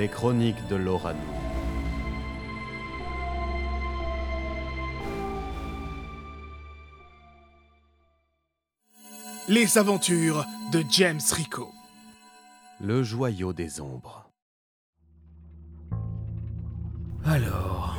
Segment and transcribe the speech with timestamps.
[0.00, 1.18] Les chroniques de Lorano.
[9.46, 11.70] Les aventures de James Rico.
[12.80, 14.30] Le joyau des ombres.
[17.26, 17.98] Alors,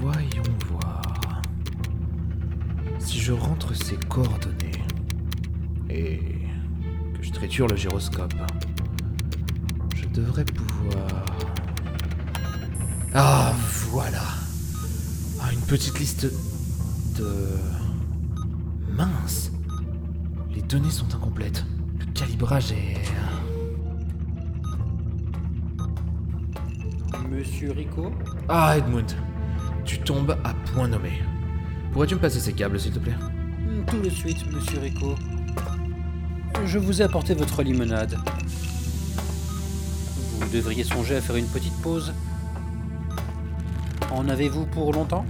[0.00, 1.42] voyons voir.
[2.98, 4.86] Si je rentre ces coordonnées
[5.90, 6.18] et
[7.14, 8.32] que je triture le gyroscope,
[10.18, 11.24] je devrais pouvoir...
[13.14, 13.52] Ah,
[13.90, 14.22] voilà.
[15.40, 16.26] Ah, une petite liste
[17.16, 17.48] de...
[18.90, 19.52] Mince.
[20.52, 21.64] Les données sont incomplètes.
[22.00, 22.96] Le calibrage est...
[27.30, 28.12] Monsieur Rico
[28.48, 29.12] Ah, Edmund.
[29.84, 31.12] Tu tombes à point nommé.
[31.92, 33.16] Pourrais-tu me passer ces câbles, s'il te plaît?
[33.86, 35.14] Tout de suite, monsieur Rico.
[36.64, 38.18] Je vous ai apporté votre limonade.
[40.48, 42.14] Vous devriez songer à faire une petite pause.
[44.10, 45.26] En avez-vous pour longtemps?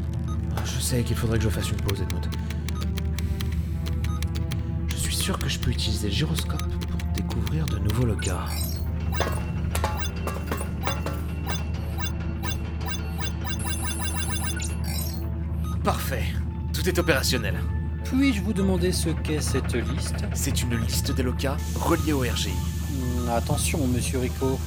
[0.64, 2.24] Je sais qu'il faudrait que je fasse une pause, Edmund.
[4.86, 8.46] Je suis sûr que je peux utiliser le gyroscope pour découvrir de nouveaux locats.
[15.84, 16.24] Parfait.
[16.72, 17.56] Tout est opérationnel.
[18.04, 20.24] Puis-je vous demander ce qu'est cette liste?
[20.34, 22.50] C'est une liste des locats reliés au RGI.
[22.52, 24.58] Hmm, Attention, monsieur Rico.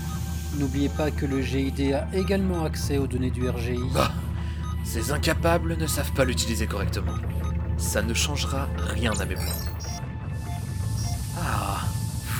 [0.57, 3.79] N'oubliez pas que le GID a également accès aux données du RGI.
[3.93, 4.11] Bah,
[4.83, 7.13] ces incapables ne savent pas l'utiliser correctement.
[7.77, 9.45] Ça ne changera rien à mes plans.
[11.39, 11.81] Ah,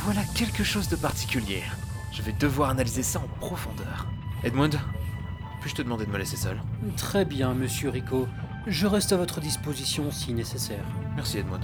[0.04, 1.64] voilà quelque chose de particulier.
[2.12, 4.06] Je vais devoir analyser ça en profondeur.
[4.44, 4.78] Edmund,
[5.62, 6.58] puis-je te demander de me laisser seul?
[6.98, 8.28] Très bien, monsieur Rico.
[8.68, 10.84] Je reste à votre disposition si nécessaire.
[11.16, 11.64] Merci Edmund.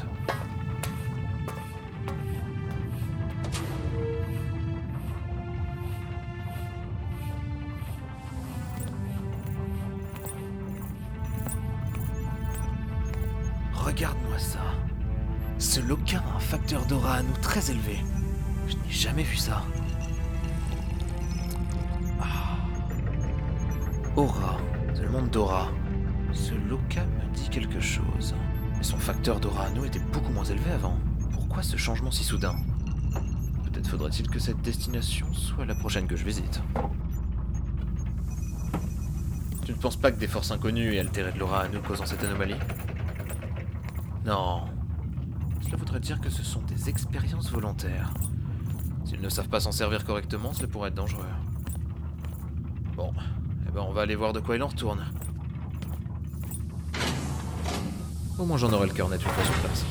[17.08, 18.00] D'aura à nous très élevé.
[18.68, 19.64] Je n'ai jamais vu ça.
[22.20, 22.58] Ah.
[24.16, 24.58] Aura,
[24.94, 25.70] c'est le monde d'aura.
[26.34, 28.36] Ce loca me dit quelque chose.
[28.76, 30.98] Mais son facteur d'aura à nous était beaucoup moins élevé avant.
[31.32, 32.56] Pourquoi ce changement si soudain?
[33.64, 36.62] Peut-être faudrait-il que cette destination soit la prochaine que je visite.
[39.66, 42.06] Tu ne penses pas que des forces inconnues et altérées de l'aura à nous causant
[42.06, 42.56] cette anomalie?
[44.26, 44.77] Non.
[45.68, 48.14] Cela voudrait dire que ce sont des expériences volontaires.
[49.04, 51.26] S'ils ne savent pas s'en servir correctement, cela pourrait être dangereux.
[52.96, 53.12] Bon,
[53.68, 55.04] eh ben on va aller voir de quoi il en retourne.
[58.40, 59.86] Au moins j'en aurai le cœur net une fois sur place.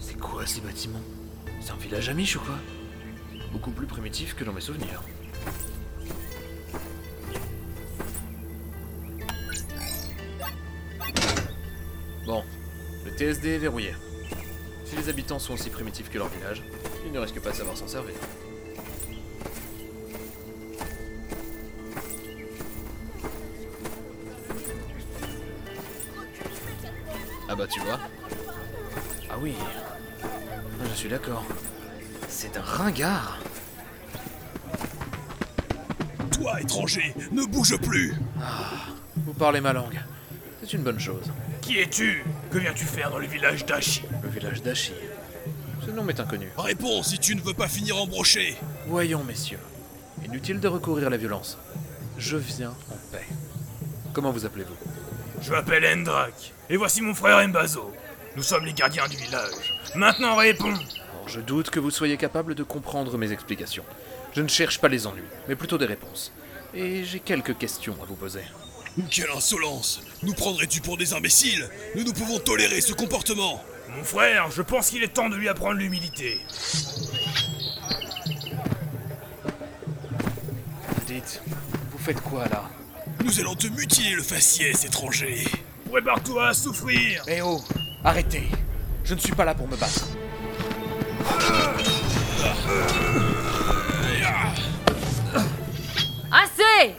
[0.00, 1.00] C'est quoi ces bâtiments?
[1.60, 2.58] C'est un village amiche ou quoi
[3.52, 5.04] Beaucoup plus primitif que dans mes souvenirs.
[12.26, 12.42] Bon,
[13.04, 13.94] le TSD est verrouillé.
[14.84, 16.64] Si les habitants sont aussi primitifs que leur village,
[17.06, 18.14] ils ne risquent pas de savoir s'en servir.
[27.52, 28.00] Ah bah tu vois.
[29.28, 29.54] Ah oui.
[30.24, 30.26] Ah,
[30.88, 31.44] Je suis d'accord.
[32.26, 33.38] C'est un ringard.
[36.30, 38.14] Toi, étranger, ne bouge plus.
[39.26, 40.00] Vous parlez ma langue.
[40.62, 41.30] C'est une bonne chose.
[41.60, 42.24] Qui es-tu?
[42.50, 44.94] Que viens-tu faire dans le village d'Ashi Le village d'Achi.
[45.84, 46.48] Ce nom m'est inconnu.
[46.56, 48.56] Réponds si tu ne veux pas finir embroché.
[48.86, 49.58] Voyons, messieurs.
[50.24, 51.58] Inutile de recourir à la violence.
[52.16, 53.26] Je viens en paix.
[54.14, 54.76] Comment vous appelez-vous?
[55.42, 57.92] Je m'appelle Endrak, et voici mon frère Mbazo.
[58.34, 59.74] Nous sommes les gardiens du village.
[59.94, 60.74] Maintenant réponds
[61.26, 63.84] je doute que vous soyez capable de comprendre mes explications.
[64.34, 66.32] Je ne cherche pas les ennuis, mais plutôt des réponses.
[66.74, 68.42] Et j'ai quelques questions à vous poser.
[69.08, 71.70] Quelle insolence Nous prendrais-tu pour des imbéciles?
[71.94, 73.62] Nous ne pouvons tolérer ce comportement
[73.96, 76.40] Mon frère, je pense qu'il est temps de lui apprendre l'humilité.
[81.06, 81.40] Dites,
[81.92, 82.68] vous faites quoi là?
[83.24, 85.46] Nous allons te mutiler le faciès, étranger.
[85.92, 87.22] Prépare-toi à souffrir.
[87.28, 87.60] Eh oh
[88.02, 88.48] Arrêtez.
[89.04, 90.06] Je ne suis pas là pour me battre.
[96.32, 96.94] Assez.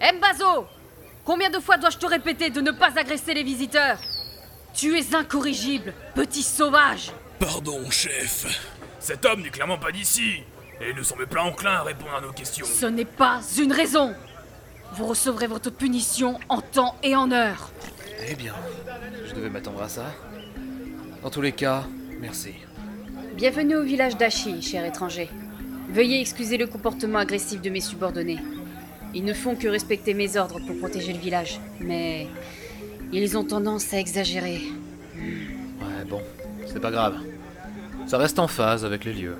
[0.00, 0.66] Mbazo
[1.26, 3.98] Combien de fois dois-je te répéter de ne pas agresser les visiteurs?
[4.72, 7.12] Tu es incorrigible, petit sauvage.
[7.38, 8.46] Pardon, chef.
[8.98, 10.44] Cet homme n'est clairement pas d'ici.
[10.80, 12.64] Et nous semble pas enclin à répondre à nos questions.
[12.64, 14.14] Ce n'est pas une raison
[14.92, 17.70] Vous recevrez votre punition en temps et en heure
[18.28, 18.54] Eh bien,
[19.28, 20.06] je devais m'attendre à ça.
[21.22, 21.84] Dans tous les cas,
[22.20, 22.50] merci.
[23.36, 25.30] Bienvenue au village d'Ashi, cher étranger.
[25.90, 28.38] Veuillez excuser le comportement agressif de mes subordonnés.
[29.14, 32.28] Ils ne font que respecter mes ordres pour protéger le village, mais
[33.12, 34.60] ils ont tendance à exagérer.
[35.16, 36.20] Ouais, bon,
[36.66, 37.16] c'est pas grave.
[38.06, 39.36] Ça reste en phase avec les lieux.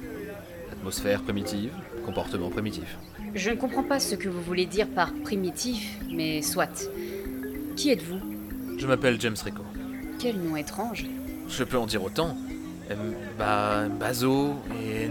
[0.73, 1.73] Atmosphère primitive,
[2.05, 2.97] comportement primitif.
[3.35, 6.89] Je ne comprends pas ce que vous voulez dire par primitif, mais soit.
[7.77, 8.19] Qui êtes-vous
[8.79, 9.63] Je m'appelle James Rico.
[10.19, 11.07] Quel nom étrange.
[11.49, 12.37] Je peux en dire autant.
[12.91, 15.09] M- bah, Bazo et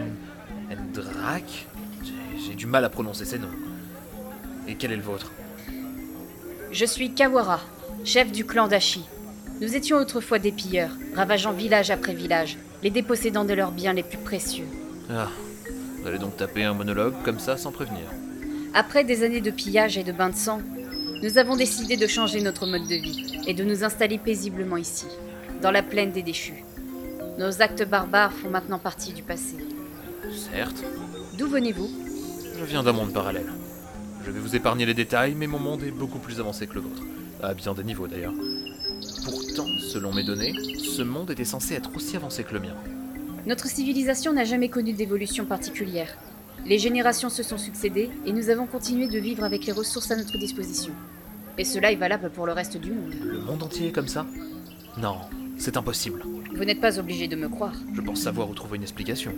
[0.75, 1.67] Ndrak.
[2.03, 3.47] J'ai- J'ai du mal à prononcer ces noms.
[4.67, 5.31] Et quel est le vôtre
[6.71, 7.59] Je suis Kawara,
[8.03, 9.03] chef du clan d'Ashi.
[9.61, 14.03] Nous étions autrefois des pilleurs, ravageant village après village, les dépossédant de leurs biens les
[14.03, 14.67] plus précieux.
[15.09, 15.27] Ah,
[16.01, 18.05] vous allez donc taper un monologue comme ça sans prévenir.
[18.73, 20.61] Après des années de pillage et de bains de sang,
[21.21, 25.07] nous avons décidé de changer notre mode de vie et de nous installer paisiblement ici,
[25.61, 26.63] dans la plaine des déchus.
[27.37, 29.55] Nos actes barbares font maintenant partie du passé.
[30.53, 30.83] Certes,
[31.37, 31.89] D'où venez-vous?
[32.59, 33.49] Je viens d'un monde parallèle.
[34.25, 36.81] Je vais vous épargner les détails, mais mon monde est beaucoup plus avancé que le
[36.81, 37.01] vôtre.
[37.41, 38.33] À bien des niveaux d'ailleurs.
[39.23, 42.75] Pourtant, selon mes données, ce monde était censé être aussi avancé que le mien.
[43.45, 46.17] Notre civilisation n'a jamais connu d'évolution particulière.
[46.65, 50.15] Les générations se sont succédées et nous avons continué de vivre avec les ressources à
[50.15, 50.93] notre disposition.
[51.57, 53.13] Et cela est valable pour le reste du monde.
[53.21, 54.25] Le monde entier est comme ça?
[54.97, 55.17] Non,
[55.57, 56.23] c'est impossible.
[56.55, 57.75] Vous n'êtes pas obligé de me croire.
[57.93, 59.33] Je pense savoir où trouver une explication.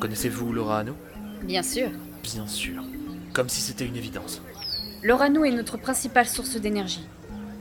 [0.00, 0.94] Connaissez-vous Laura Hano
[1.42, 1.90] Bien sûr.
[2.22, 2.82] Bien sûr.
[3.32, 4.40] Comme si c'était une évidence.
[5.02, 7.06] L'orano est notre principale source d'énergie.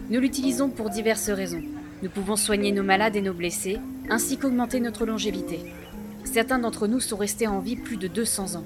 [0.09, 1.63] Nous l'utilisons pour diverses raisons.
[2.05, 3.79] Nous pouvons soigner nos malades et nos blessés,
[4.11, 5.59] ainsi qu'augmenter notre longévité.
[6.23, 8.63] Certains d'entre nous sont restés en vie plus de 200 ans.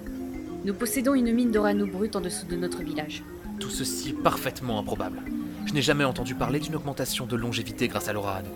[0.65, 3.23] Nous possédons une mine d'orano brute en dessous de notre village.
[3.57, 5.21] Tout ceci est parfaitement improbable.
[5.65, 8.49] Je n'ai jamais entendu parler d'une augmentation de longévité grâce à Laura Hano.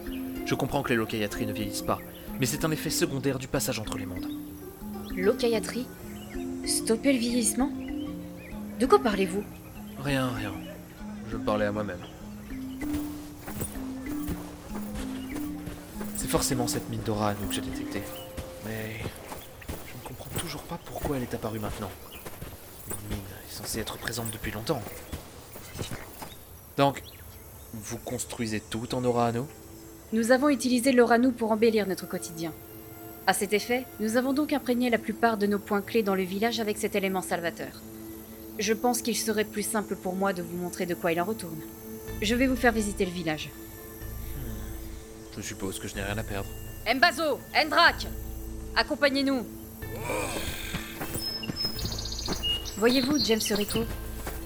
[0.46, 2.00] Je comprends que les locaiatries ne vieillissent pas,
[2.42, 4.28] mais c'est un effet secondaire du passage entre les mondes.
[5.16, 5.88] L'okayatrie
[6.66, 7.72] Stopper le vieillissement?
[8.82, 9.46] De quoi parlez-vous?
[10.04, 10.52] Rien, rien.
[11.32, 12.02] Je parlais à moi-même.
[16.34, 18.02] Forcément cette mine d'aura à nous que j'ai détectée.
[18.66, 18.98] Mais
[19.70, 21.92] je ne comprends toujours pas pourquoi elle est apparue maintenant.
[22.90, 24.82] Une mine est censée être présente depuis longtemps.
[26.76, 27.04] Donc,
[27.76, 29.46] vous construisez tout en aura à nous?
[30.12, 32.52] Nous avons utilisé l'orano pour embellir notre quotidien.
[33.28, 36.24] À cet effet, nous avons donc imprégné la plupart de nos points clés dans le
[36.24, 37.84] village avec cet élément salvateur.
[38.58, 41.26] Je pense qu'il serait plus simple pour moi de vous montrer de quoi il en
[41.26, 41.62] retourne.
[42.24, 43.52] Je vais vous faire visiter le village.
[45.36, 46.50] Je suppose que je n'ai rien à perdre.
[46.94, 48.08] Mbazo, Endrak
[48.76, 49.46] Accompagnez-nous
[52.78, 53.80] Voyez-vous, James Rico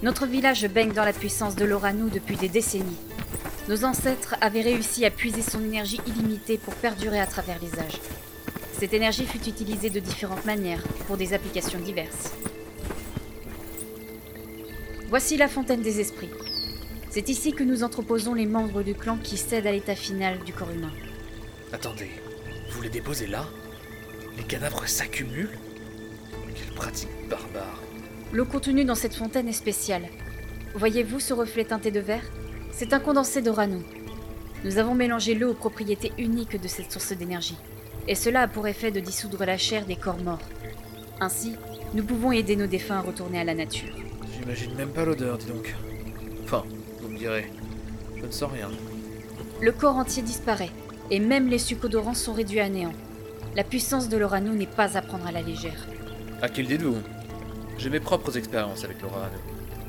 [0.03, 2.97] Notre village baigne dans la puissance de l'Oranu depuis des décennies.
[3.67, 7.99] Nos ancêtres avaient réussi à puiser son énergie illimitée pour perdurer à travers les âges.
[8.79, 12.31] Cette énergie fut utilisée de différentes manières, pour des applications diverses.
[15.09, 16.29] Voici la fontaine des esprits.
[17.17, 20.53] C'est ici que nous entreposons les membres du clan qui cèdent à l'état final du
[20.53, 20.91] corps humain.
[21.73, 22.11] Attendez,
[22.69, 23.43] vous les déposez là?
[24.37, 25.57] Les cadavres s'accumulent?
[26.53, 27.81] Quelle pratique barbare.
[28.33, 30.03] L'eau contenue dans cette fontaine est spéciale.
[30.75, 32.21] Voyez-vous ce reflet teinté de vert
[32.71, 33.81] C'est un condensé d'Orano.
[34.63, 37.57] Nous avons mélangé l'eau aux propriétés uniques de cette source d'énergie.
[38.07, 40.47] Et cela a pour effet de dissoudre la chair des corps morts.
[41.19, 41.55] Ainsi,
[41.95, 43.89] nous pouvons aider nos défunts à retourner à la nature.
[44.37, 45.73] J'imagine même pas l'odeur, dis donc.
[46.43, 46.63] Enfin,
[47.17, 47.51] me direz,
[48.15, 48.69] je ne sens rien.
[49.59, 50.69] Le corps entier disparaît,
[51.09, 52.93] et même les succodorants sont réduits à néant.
[53.55, 55.87] La puissance de l'Orano n'est pas à prendre à la légère.
[56.41, 56.97] À qui le dites-vous?
[57.79, 59.39] J'ai mes propres expériences avec Laura Hano.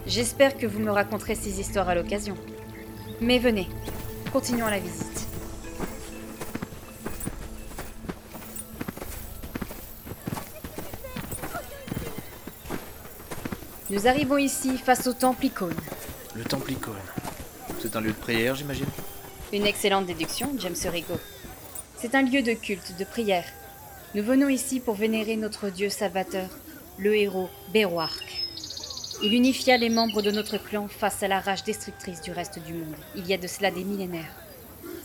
[0.06, 2.34] J'espère que vous me raconterez ces histoires à l'occasion.
[3.20, 3.68] Mais venez,
[4.32, 5.26] continuons la visite.
[13.90, 15.74] Nous arrivons ici face au temple icône.
[16.34, 16.94] Le temple icône.
[17.80, 18.86] C'est un lieu de prière, j'imagine
[19.52, 21.14] Une excellente déduction, James Rico.
[21.96, 23.46] C'est un lieu de culte, de prière.
[24.14, 26.48] Nous venons ici pour vénérer notre dieu salvateur,
[26.98, 28.44] le héros Beroark.
[29.22, 32.74] Il unifia les membres de notre clan face à la rage destructrice du reste du
[32.74, 34.34] monde, il y a de cela des millénaires.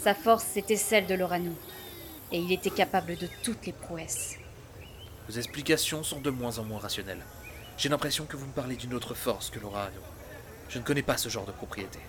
[0.03, 1.51] Sa force était celle de l'Oranu,
[2.31, 4.35] et il était capable de toutes les prouesses.
[5.27, 7.25] Vos explications sont de moins en moins rationnelles.
[7.77, 10.01] J'ai l'impression que vous me parlez d'une autre force que l'Orano.
[10.73, 11.99] Je ne connais pas ce genre de propriété.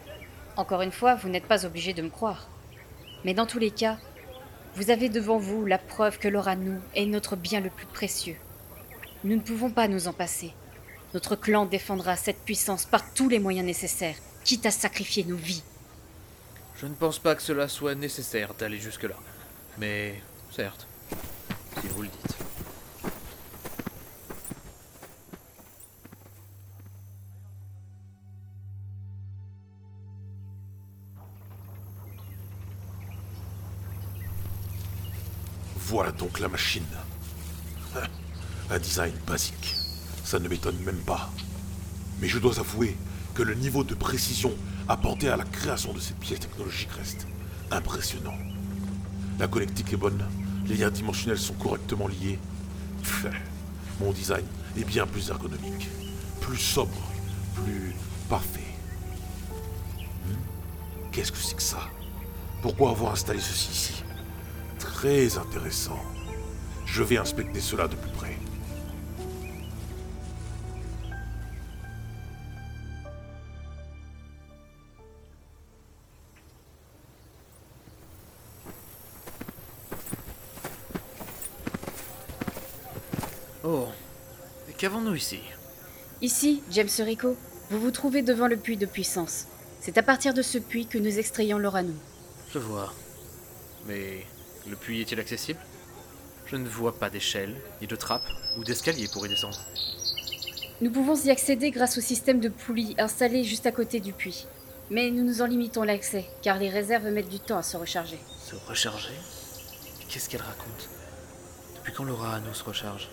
[0.57, 2.49] Encore une fois, vous n'êtes pas obligé de me croire.
[3.23, 3.99] Mais dans tous les cas,
[4.75, 8.37] vous avez devant vous la preuve que l'Oranu est notre bien le plus précieux.
[9.23, 10.55] Nous ne pouvons pas nous en passer.
[11.13, 15.63] Notre clan défendra cette puissance par tous les moyens nécessaires, quitte à sacrifier nos vies.
[16.77, 19.17] Je ne pense pas que cela soit nécessaire d'aller jusque-là.
[19.77, 20.87] Mais, certes,
[21.83, 22.54] si vous le dites.
[35.95, 36.83] Voilà donc la machine.
[38.71, 39.77] Un design basique.
[40.25, 41.31] Ça ne m'étonne même pas.
[42.21, 42.97] Mais je dois avouer
[43.33, 44.53] que le niveau de précision
[44.89, 47.29] apporté à la création de cette pièce technologique reste
[47.71, 48.35] impressionnant.
[49.39, 50.21] La connectique est bonne,
[50.67, 52.41] les liens dimensionnels sont correctement liés.
[54.01, 54.47] Mon design
[54.77, 55.89] est bien plus ergonomique,
[56.41, 57.09] plus sobre,
[57.55, 57.95] plus
[58.29, 58.75] parfait.
[60.27, 60.35] Hmm?
[61.13, 61.89] Qu'est-ce que c'est que ça?
[62.63, 64.04] Pourquoi avoir installé ceci ici?
[65.05, 66.01] Très intéressant.
[66.87, 68.39] Je vais inspecter cela de plus près.
[83.63, 83.89] Oh,
[84.79, 85.41] qu'avons-nous ici?
[86.23, 87.37] Ici, James Rico,
[87.69, 89.49] vous vous trouvez devant le puits de puissance.
[89.83, 91.93] C'est à partir de ce puits que nous extrayons l'Oranu.
[92.55, 92.95] Je vois.
[93.87, 94.25] Mais
[94.67, 95.61] le puits est-il accessible?
[96.47, 98.27] Je ne vois pas d'échelle, ni de trappe,
[98.59, 99.59] ou d'escalier pour y descendre.
[100.81, 104.47] Nous pouvons y accéder grâce au système de poulies installé juste à côté du puits.
[104.91, 108.19] Mais nous nous en limitons l'accès, car les réserves mettent du temps à se recharger.
[108.45, 109.15] Se recharger?
[110.09, 110.89] Qu'est-ce qu'elle raconte?
[111.77, 113.09] Depuis quand l'aura à nous se recharge?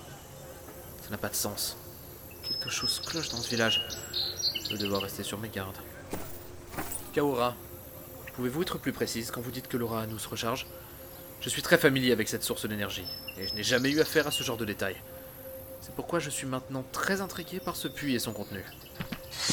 [1.02, 1.78] Ça n'a pas de sens.
[2.44, 3.88] Quelque chose cloche dans ce village.
[4.66, 5.78] Je vais devoir rester sur mes gardes.
[7.14, 7.56] Kaora,
[8.36, 10.68] pouvez-vous être plus précise quand vous dites que l'aura à nous se recharge?
[11.42, 13.04] Je suis très familier avec cette source d'énergie,
[13.40, 14.96] et je n'ai jamais eu affaire à ce genre de détails.
[15.82, 18.64] C'est pourquoi je suis maintenant très intrigué par ce puits et son contenu.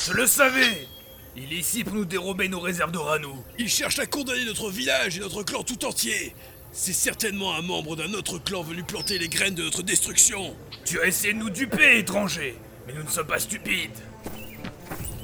[0.07, 0.87] Je le savais
[1.35, 3.35] Il est ici pour nous dérober nos réserves d'Orano.
[3.59, 6.35] Il cherche à condamner notre village et notre clan tout entier.
[6.73, 10.55] C'est certainement un membre d'un autre clan venu planter les graines de notre destruction.
[10.85, 13.97] Tu as essayé de nous duper, étranger Mais nous ne sommes pas stupides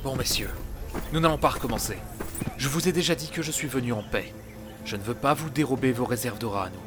[0.02, 0.50] Bon, messieurs,
[1.12, 1.99] nous n'allons pas recommencer.
[2.56, 4.33] Je vous ai déjà dit que je suis venu en paix.
[4.85, 6.81] Je ne veux pas vous dérober vos réserves d'aura à nous.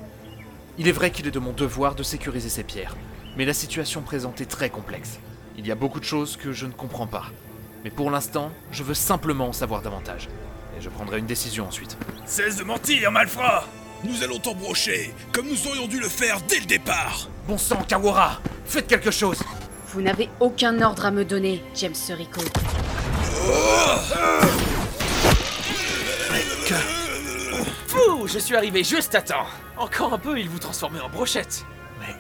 [0.78, 2.96] Il est vrai qu'il est de mon devoir de sécuriser ces pierres,
[3.36, 5.20] mais la situation présente est très complexe.
[5.58, 7.26] Il y a beaucoup de choses que je ne comprends pas.
[7.84, 10.30] Mais pour l'instant, je veux simplement en savoir davantage.
[10.78, 11.98] Et je prendrai une décision ensuite.
[12.28, 13.66] Cesse de mentir, malfrat
[14.04, 17.28] Nous allons t'embrocher, comme nous aurions dû le faire dès le départ.
[17.48, 19.40] Bon sang, Kawara Faites quelque chose
[19.88, 22.42] Vous n'avez aucun ordre à me donner, James Rico.
[28.26, 29.46] Je suis arrivé juste à temps.
[29.78, 31.66] Encore un peu, il vous transformait en brochette.
[32.00, 32.16] Mais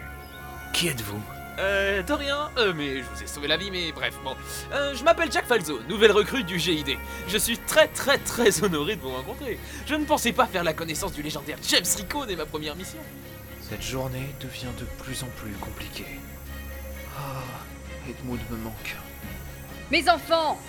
[0.74, 1.22] qui êtes-vous?
[1.60, 2.50] Euh, de rien.
[2.58, 4.36] Euh, mais je vous ai sauvé la vie, mais bref, bon.
[4.74, 6.98] Euh, je m'appelle Jack Falzo, nouvelle recrue du GID.
[7.27, 9.60] Je suis très très très honoré de vous rencontrer.
[9.86, 13.00] Je ne pensais pas faire la connaissance du légendaire James Rico dès ma première mission.
[13.62, 16.20] Cette journée devient de plus en plus compliquée.
[17.17, 17.41] Ah,
[18.08, 18.96] Edmund me manque.
[19.91, 20.60] Mes enfants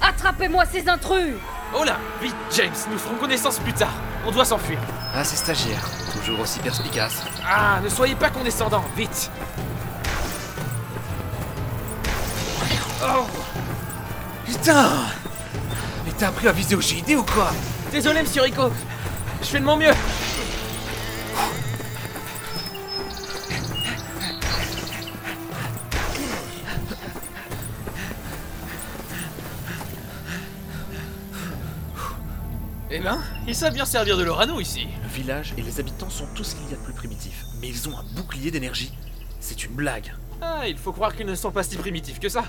[0.00, 1.34] Attrapez-moi ces intrus
[1.76, 3.94] Oh là, vite, James, nous ferons connaissance plus tard.
[4.26, 4.78] On doit s'enfuir.
[5.14, 7.22] Ah, ces stagiaires, toujours aussi perspicaces.
[7.46, 9.30] Ah, ne soyez pas condescendants, vite.
[13.02, 13.26] Oh,
[14.44, 14.90] Putain
[16.04, 17.52] Mais t'as appris à viser au GID ou quoi?
[17.92, 18.70] Désolé, monsieur Rico.
[19.40, 19.92] Je fais de mon mieux.
[33.58, 34.86] Savent bien servir de leur anneau ici.
[35.02, 37.44] Le village et les habitants sont tout ce qu'il y a de plus primitif.
[37.60, 38.92] Mais ils ont un bouclier d'énergie.
[39.40, 40.14] C'est une blague.
[40.40, 42.44] Ah, il faut croire qu'ils ne sont pas si primitifs que ça.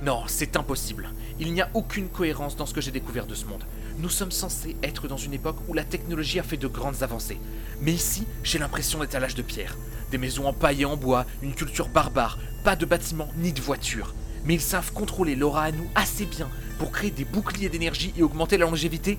[0.00, 1.10] Non, c'est impossible.
[1.38, 3.62] Il n'y a aucune cohérence dans ce que j'ai découvert de ce monde.
[3.98, 7.38] Nous sommes censés être dans une époque où la technologie a fait de grandes avancées.
[7.82, 9.76] Mais ici, j'ai l'impression d'être à l'âge de pierre.
[10.12, 13.60] Des maisons en paille et en bois, une culture barbare, pas de bâtiments ni de
[13.60, 14.14] voitures.
[14.46, 18.22] Mais ils savent contrôler l'aura à nous assez bien pour créer des boucliers d'énergie et
[18.22, 19.18] augmenter la longévité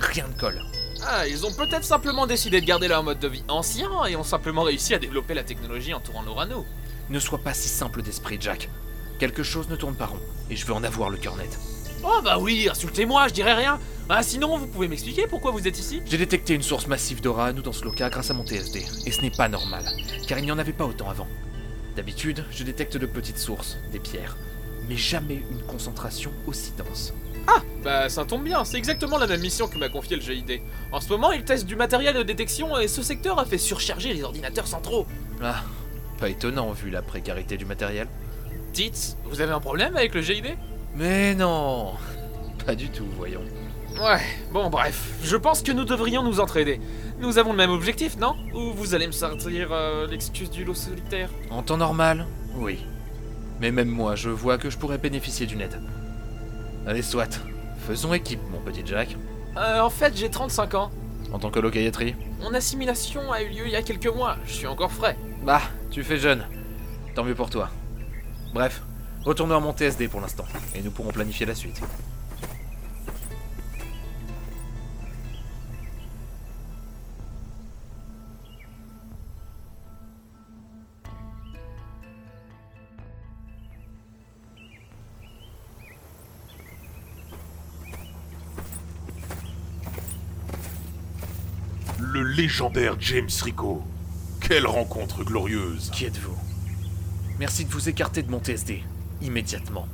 [0.00, 0.62] Rien ne colle.
[1.06, 4.24] Ah, ils ont peut-être simplement décidé de garder leur mode de vie ancien et ont
[4.24, 6.64] simplement réussi à développer la technologie entourant leur anneau.
[7.10, 8.68] Ne sois pas si simple d'esprit, Jack.
[9.18, 11.58] Quelque chose ne tourne pas rond, et je veux en avoir le cœur net.
[12.02, 13.78] Oh bah oui, insultez-moi, je dirais rien.
[14.08, 16.00] Ah sinon, vous pouvez m'expliquer pourquoi vous êtes ici?
[16.06, 19.12] J'ai détecté une source massive d'aura nous dans ce local grâce à mon TSD, et
[19.12, 19.84] ce n'est pas normal,
[20.26, 21.28] car il n'y en avait pas autant avant.
[21.96, 24.36] D'habitude, je détecte de petites sources, des pierres,
[24.88, 27.12] mais jamais une concentration aussi dense.
[27.46, 30.60] Ah Bah ça tombe bien, c'est exactement la même mission que m'a confié le GID.
[30.92, 34.12] En ce moment, il teste du matériel de détection et ce secteur a fait surcharger
[34.12, 35.06] les ordinateurs centraux.
[35.42, 35.62] Ah,
[36.18, 38.06] pas étonnant vu la précarité du matériel.
[38.72, 40.56] Dites, vous avez un problème avec le GID
[40.94, 41.92] Mais non
[42.66, 43.42] Pas du tout, voyons.
[44.00, 44.20] Ouais,
[44.52, 46.80] bon bref, je pense que nous devrions nous entraider.
[47.18, 48.34] Nous avons le même objectif, non?
[48.54, 51.28] Ou vous allez me sortir euh, l'excuse du lot solitaire?
[51.50, 52.78] En temps normal, oui.
[53.60, 55.80] Mais même moi, je vois que je pourrais bénéficier d'une aide.
[56.86, 57.40] Allez, soit.
[57.86, 59.16] Faisons équipe, mon petit Jack.
[59.56, 60.90] Euh, en fait, j'ai 35 ans.
[61.32, 64.52] En tant que locailletterie Mon assimilation a eu lieu il y a quelques mois, je
[64.52, 65.16] suis encore frais.
[65.44, 66.46] Bah, tu fais jeune.
[67.14, 67.70] Tant mieux pour toi.
[68.52, 68.82] Bref,
[69.24, 70.44] retournons à mon TSD pour l'instant,
[70.74, 71.80] et nous pourrons planifier la suite.
[92.40, 93.82] Légendaire James Rico.
[94.40, 95.90] Quelle rencontre glorieuse.
[95.90, 96.38] Qui êtes-vous?
[97.38, 98.82] Merci de vous écarter de mon TSD,
[99.20, 99.86] immédiatement.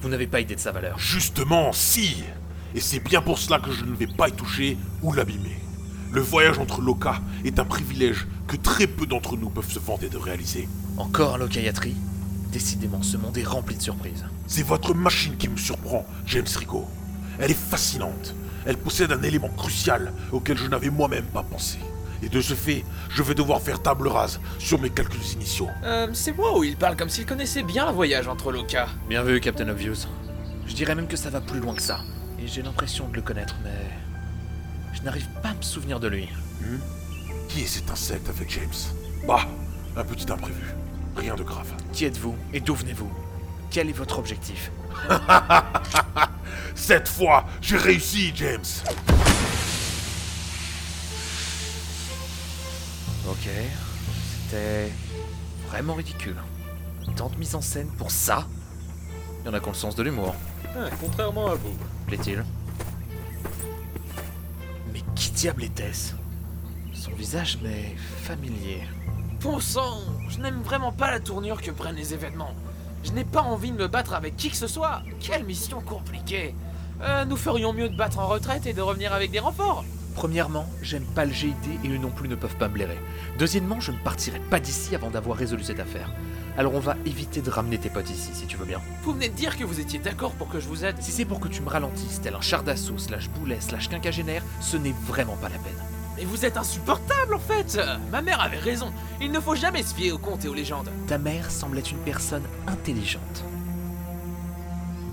[0.00, 0.98] Vous n'avez pas idée de sa valeur.
[0.98, 2.24] Justement, si
[2.74, 5.58] Et c'est bien pour cela que je ne vais pas y toucher ou l'abîmer.
[6.10, 10.08] Le voyage entre Loka est un privilège que très peu d'entre nous peuvent se vanter
[10.08, 10.70] de réaliser.
[10.96, 11.96] Encore un locaillatterie
[12.50, 14.24] Décidément, ce monde est rempli de surprises.
[14.46, 16.88] C'est votre machine qui me surprend, James Rico.
[17.38, 18.34] Elle est fascinante.
[18.64, 21.78] Elle possède un élément crucial auquel je n'avais moi-même pas pensé.
[22.22, 25.68] Et de ce fait, je vais devoir faire table rase sur mes calculs initiaux.
[25.84, 28.88] Euh, c'est moi où il parle comme s'il connaissait bien le voyage entre Loka.
[29.08, 30.06] Bien vu, Captain Obvious.
[30.66, 32.00] Je dirais même que ça va plus loin que ça.
[32.38, 33.70] Et j'ai l'impression de le connaître, mais...
[34.92, 36.28] Je n'arrive pas à me souvenir de lui.
[37.48, 38.68] Qui est cet insecte avec James?
[39.26, 39.46] Bah,
[39.96, 40.74] un petit imprévu.
[41.16, 41.72] Rien de grave.
[41.92, 43.10] Qui êtes-vous et d'où venez-vous?
[43.70, 44.70] Quel est votre objectif?
[46.74, 48.64] Cette fois, j'ai réussi, James
[53.40, 53.48] Ok,
[54.50, 54.92] c'était
[55.68, 56.36] vraiment ridicule.
[57.16, 58.46] Tant de mise en scène pour ça
[59.40, 60.34] Il y en a qui ont le sens de l'humour,
[61.00, 61.74] contrairement à vous.
[62.06, 62.44] plaît-il.
[64.92, 66.12] Mais qui diable était-ce?
[66.92, 68.82] Son visage m'est familier.
[69.40, 72.54] Bon sang, je n'aime vraiment pas la tournure que prennent les événements.
[73.04, 75.00] Je n'ai pas envie de me battre avec qui que ce soit.
[75.18, 76.54] Quelle mission compliquée.
[77.00, 79.86] Euh, nous ferions mieux de battre en retraite et de revenir avec des renforts.
[80.20, 82.98] Premièrement, j'aime pas le GID et eux non plus ne peuvent pas me blairer.
[83.38, 86.10] Deuxièmement, je ne partirai pas d'ici avant d'avoir résolu cette affaire.
[86.58, 88.82] Alors on va éviter de ramener tes potes ici si tu veux bien.
[89.02, 90.96] Vous venez de dire que vous étiez d'accord pour que je vous aide.
[91.00, 94.42] Si c'est pour que tu me ralentisses tel un char d'assaut slash boulet slash quinquagénaire,
[94.60, 95.72] ce n'est vraiment pas la peine.
[96.18, 98.92] Mais vous êtes insupportable en fait Euh, Ma mère avait raison.
[99.22, 100.90] Il ne faut jamais se fier aux contes et aux légendes.
[101.06, 103.42] Ta mère semble être une personne intelligente.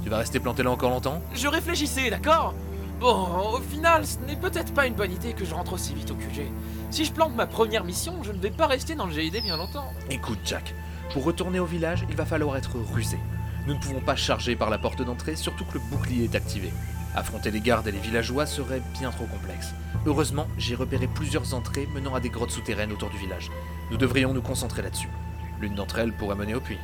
[0.04, 1.22] Tu vas rester planté là encore longtemps?
[1.34, 2.54] Je réfléchissais, d'accord?
[3.00, 6.10] Bon, au final, ce n'est peut-être pas une bonne idée que je rentre aussi vite
[6.10, 6.52] au QG.
[6.90, 9.56] Si je plante ma première mission, je ne vais pas rester dans le GID bien
[9.56, 9.94] longtemps.
[10.10, 10.74] Écoute, Jack,
[11.14, 13.20] pour retourner au village, il va falloir être rusé.
[13.68, 16.74] Nous ne pouvons pas charger par la porte d'entrée, surtout que le bouclier est activé.
[17.14, 19.74] Affronter les gardes et les villageois serait bien trop complexe.
[20.08, 23.52] Heureusement, j'ai repéré plusieurs entrées menant à des grottes souterraines autour du village.
[23.92, 25.10] Nous devrions nous concentrer là-dessus.
[25.60, 26.80] L'une d'entre elles pourrait mener au puits.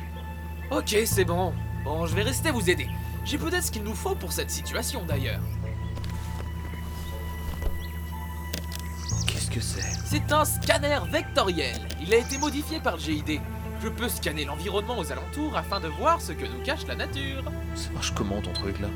[0.70, 1.52] Ok, c'est bon.
[1.84, 2.88] Bon, je vais rester vous aider.
[3.24, 5.40] J'ai peut-être ce qu'il nous faut pour cette situation d'ailleurs.
[9.54, 11.76] Que c'est C'est un scanner vectoriel.
[12.02, 13.40] Il a été modifié par le GID.
[13.82, 17.44] Je peux scanner l'environnement aux alentours afin de voir ce que nous cache la nature.
[17.76, 18.88] Ça marche comment ton truc là?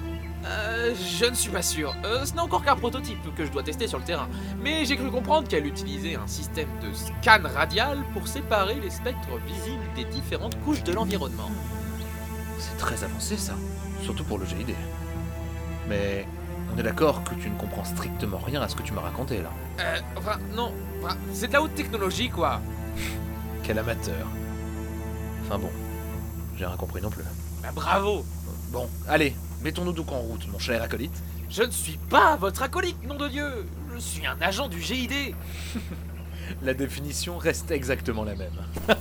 [0.47, 1.95] Euh, je ne suis pas sûr.
[2.05, 4.29] Euh, ce n'est encore qu'un prototype que je dois tester sur le terrain.
[4.61, 9.39] Mais j'ai cru comprendre qu'elle utilisait un système de scan radial pour séparer les spectres
[9.47, 11.51] visibles des différentes couches de l'environnement.
[12.59, 13.55] C'est très avancé ça,
[14.03, 14.75] surtout pour le GID.
[15.89, 16.27] Mais
[16.75, 19.39] on est d'accord que tu ne comprends strictement rien à ce que tu m'as raconté
[19.39, 19.51] là.
[19.81, 20.73] Euh, enfin, non.
[21.03, 22.61] Enfin, c'est de la haute technologie, quoi.
[23.63, 24.27] Quel amateur.
[25.45, 25.71] Enfin bon,
[26.57, 27.25] j'ai rien compris non plus.
[27.63, 28.25] Bah, bravo.
[28.71, 31.23] Bon, allez, mettons-nous donc en route, mon cher acolyte.
[31.49, 33.67] Je ne suis pas votre acolyte, nom de Dieu.
[33.95, 35.13] Je suis un agent du GID.
[36.63, 38.51] La définition reste exactement la même.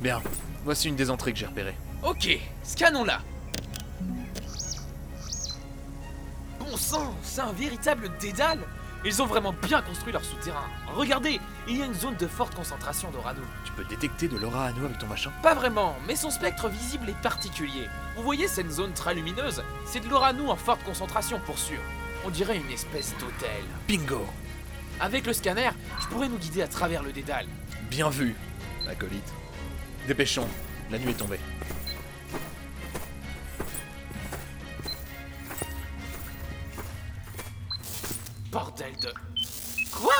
[0.00, 0.22] Bien,
[0.64, 1.76] voici une des entrées que j'ai repérées.
[2.02, 3.20] Ok, scannons-la.
[6.72, 8.60] Bon sang, c'est un véritable dédale.
[9.04, 10.64] Ils ont vraiment bien construit leur souterrain.
[10.94, 13.42] Regardez, il y a une zone de forte concentration d'Orano.
[13.66, 15.30] Tu peux détecter de l'aura nous avec ton machin?
[15.42, 17.90] Pas vraiment, mais son spectre visible est particulier.
[18.16, 19.62] Vous voyez cette zone très lumineuse?
[19.84, 21.78] C'est de l'Orano en forte concentration pour sûr.
[22.24, 23.64] On dirait une espèce d'hôtel.
[23.86, 24.24] Bingo
[24.98, 27.48] Avec le scanner, je pourrais nous guider à travers le dédale.
[27.90, 28.34] Bien vu,
[28.88, 29.30] acolyte.
[30.08, 30.48] Dépêchons,
[30.90, 31.40] la nuit est tombée.
[38.52, 39.08] Bordel de...
[39.90, 40.12] Quoi?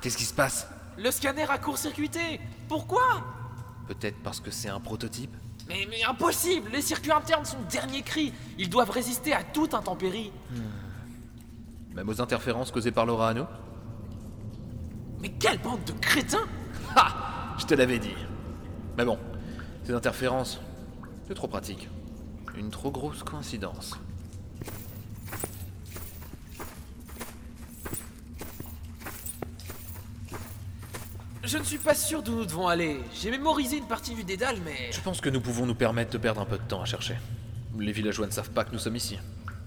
[0.00, 0.66] Qu'est-ce qui se passe?
[0.96, 2.40] Le scanner a court-circuité.
[2.66, 3.22] Pourquoi?
[3.86, 5.36] Peut-être parce que c'est un prototype.
[5.68, 6.70] Mais, mais impossible!
[6.72, 8.32] Les circuits internes sont dernier cri.
[8.58, 10.32] Ils doivent résister à toute intempérie.
[11.94, 13.46] Même aux interférences causées par l'aura nous
[15.20, 16.46] Mais quelle bande de crétins!
[16.96, 17.54] Ha!
[17.58, 18.16] Je te l'avais dit.
[18.96, 19.18] Mais bon,
[19.84, 20.58] ces interférences,
[21.28, 21.88] c'est trop pratique.
[22.56, 23.98] Une trop grosse coïncidence.
[31.46, 33.00] Je ne suis pas sûr d'où nous devons aller.
[33.14, 34.90] J'ai mémorisé une partie du dédale, mais...
[34.90, 37.16] Je pense que nous pouvons nous permettre de perdre un peu de temps à chercher.
[37.78, 39.18] Les villageois ne savent pas que nous sommes ici.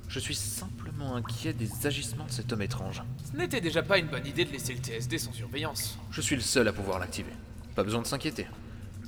[0.09, 3.03] Je suis simplement inquiet des agissements de cet homme étrange.
[3.31, 5.99] Ce n'était déjà pas une bonne idée de laisser le TSD sans surveillance.
[6.09, 7.33] Je suis le seul à pouvoir l'activer.
[7.75, 8.47] Pas besoin de s'inquiéter.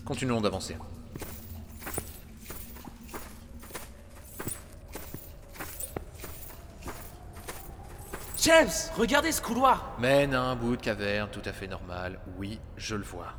[0.06, 0.76] Continuons d'avancer.
[8.42, 12.20] James, regardez ce couloir Mène à un bout de caverne tout à fait normal.
[12.38, 13.34] Oui, je le vois.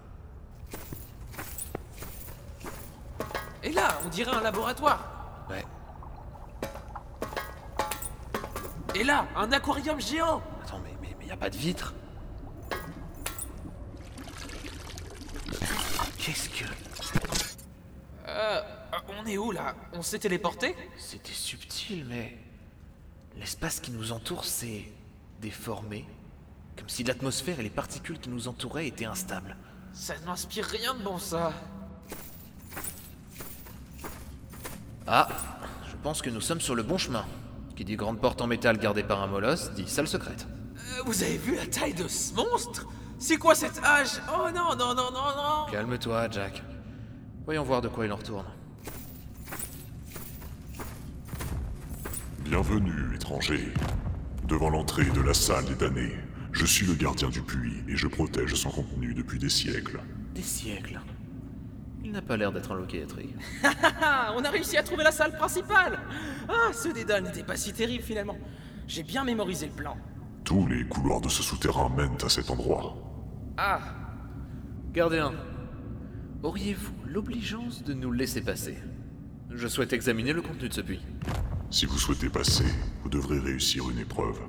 [3.62, 5.46] Et là, on dirait un laboratoire.
[5.48, 5.64] Ouais.
[8.94, 11.94] Et là, un aquarium géant Attends, mais mais mais y a pas de vitre.
[16.18, 16.64] Qu'est-ce que?
[18.28, 18.60] Euh...
[19.08, 19.74] On est où, là?
[19.92, 20.76] On s'est téléporté?
[20.96, 22.36] C'était subtil, mais
[23.40, 24.84] l'espace qui nous entoure s'est
[25.40, 26.04] déformé,
[26.76, 29.56] comme si l'atmosphère et les particules qui nous entouraient étaient instables.
[29.94, 31.52] Ça n'inspire rien de bon, ça.
[35.06, 35.26] Ah,
[35.90, 37.24] je pense que nous sommes sur le bon chemin.
[37.74, 40.46] Qui dit grande porte en métal gardée par un molosse, dit salle secrète.
[40.76, 42.86] Euh, vous avez vu la taille de ce monstre?
[43.18, 44.20] C'est quoi cette hache?
[44.32, 46.62] Oh non, non, non, non, non Calme-toi, Jack.
[47.46, 48.46] Voyons voir de quoi il en retourne.
[52.50, 53.72] Bienvenue, étranger.
[54.48, 56.16] Devant l'entrée de la salle des damnés,
[56.50, 60.00] je suis le gardien du puits et je protège son contenu depuis des siècles.
[60.34, 61.00] Des siècles.
[62.02, 63.36] Il n'a pas l'air d'être un locaterie.
[64.02, 66.00] Ah, on a réussi à trouver la salle principale
[66.48, 68.36] Ah, ce dédale n'était pas si terrible, finalement.
[68.88, 69.96] J'ai bien mémorisé le plan.
[70.42, 72.96] Tous les couloirs de ce souterrain mènent à cet endroit.
[73.58, 73.80] Ah,
[74.92, 75.34] Gardien,
[76.42, 78.76] auriez-vous l'obligeance de nous laisser passer?
[79.50, 81.06] Je souhaite examiner le contenu de ce puits.
[81.70, 82.64] Si vous souhaitez passer,
[83.02, 84.40] vous devrez réussir une épreuve.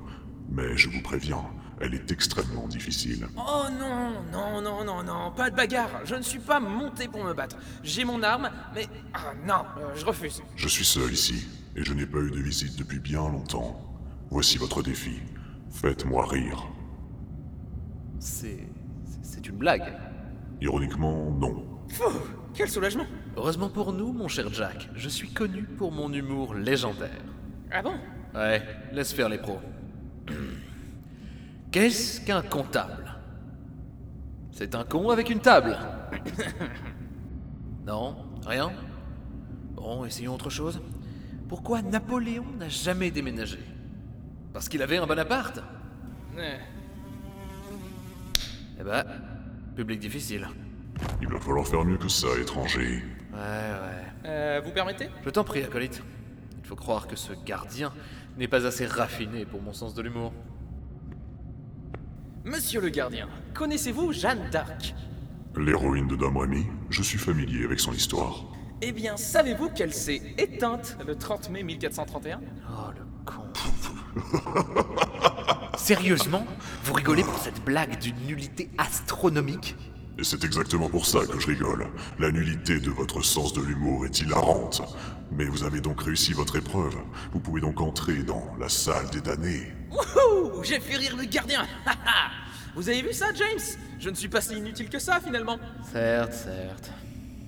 [0.50, 1.44] Mais je vous préviens,
[1.80, 3.28] elle est extrêmement difficile.
[3.36, 6.04] Oh non, non, non, non, non, pas de bagarre.
[6.04, 7.56] Je ne suis pas monté pour me battre.
[7.84, 8.88] J'ai mon arme, mais...
[9.14, 10.42] Ah non, euh, je refuse.
[10.56, 13.80] Je suis seul ici, et je n'ai pas eu de visite depuis bien longtemps.
[14.30, 15.20] Voici votre défi.
[15.70, 16.66] Faites-moi rire.
[18.18, 18.66] C'est.
[19.22, 19.96] C'est une blague.
[20.60, 21.64] Ironiquement, non.
[21.88, 23.06] Pfff, quel soulagement.
[23.36, 27.20] Heureusement pour nous, mon cher Jack, je suis connu pour mon humour légendaire.
[27.70, 27.94] Ah bon?
[28.34, 28.62] Ouais,
[28.92, 29.60] laisse faire les pros.
[31.70, 33.14] Qu'est-ce qu'un comptable?
[34.50, 35.76] C'est un con avec une table.
[37.86, 38.70] non Rien?
[39.74, 40.80] Bon, essayons autre chose.
[41.48, 43.58] Pourquoi Napoléon n'a jamais déménagé?
[44.52, 45.58] Parce qu'il avait un bon appart
[46.36, 46.56] Euh,
[48.80, 49.04] Eh ben,
[49.76, 50.48] public difficile.
[51.20, 53.02] Il va falloir faire mieux que ça, étranger.
[53.32, 54.26] Ouais, ouais.
[54.26, 55.08] euh, vous permettez?
[55.24, 56.02] Je t'en prie, acolyte.
[56.62, 57.92] Il faut croire que ce gardien
[58.38, 60.32] n'est pas assez raffiné pour mon sens de l'humour.
[62.44, 64.94] Monsieur le gardien, connaissez-vous Jeanne d'Arc?
[65.56, 68.44] L'héroïne de Dame Rémy, je suis familier avec son histoire.
[68.80, 73.42] Eh bien, savez-vous qu'elle s'est éteinte le 30 mai 1431 Oh, le con.
[75.76, 76.44] Sérieusement?
[76.84, 79.76] Vous rigolez pour cette blague d'une nullité astronomique?
[80.18, 81.86] Et c'est exactement pour ça que je rigole.
[82.18, 84.82] La nullité de votre sens de l'humour est hilarante.
[85.30, 86.96] Mais vous avez donc réussi votre épreuve.
[87.32, 89.72] Vous pouvez donc entrer dans la salle des damnés.
[89.90, 91.66] Wouhou J'ai fait rire le gardien
[92.74, 93.78] Vous avez vu ça, James?
[93.98, 95.58] Je ne suis pas si inutile que ça, finalement.
[95.92, 96.90] Certes, certes.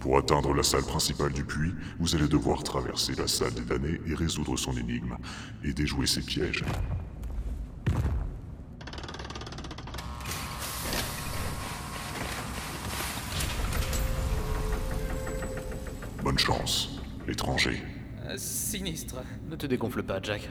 [0.00, 4.00] Pour atteindre la salle principale du puits, vous allez devoir traverser la salle des damnés
[4.06, 5.16] et résoudre son énigme,
[5.64, 6.62] et déjouer ses pièges.
[16.24, 16.88] Bonne chance,
[17.28, 17.82] étranger.
[18.24, 19.16] Euh, sinistre.
[19.50, 20.48] Ne te dégonfle pas, Jack.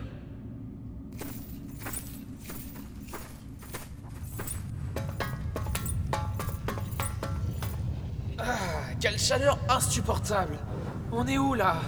[8.37, 8.43] Ah,
[8.99, 10.59] quelle chaleur insupportable
[11.11, 11.81] On est où là?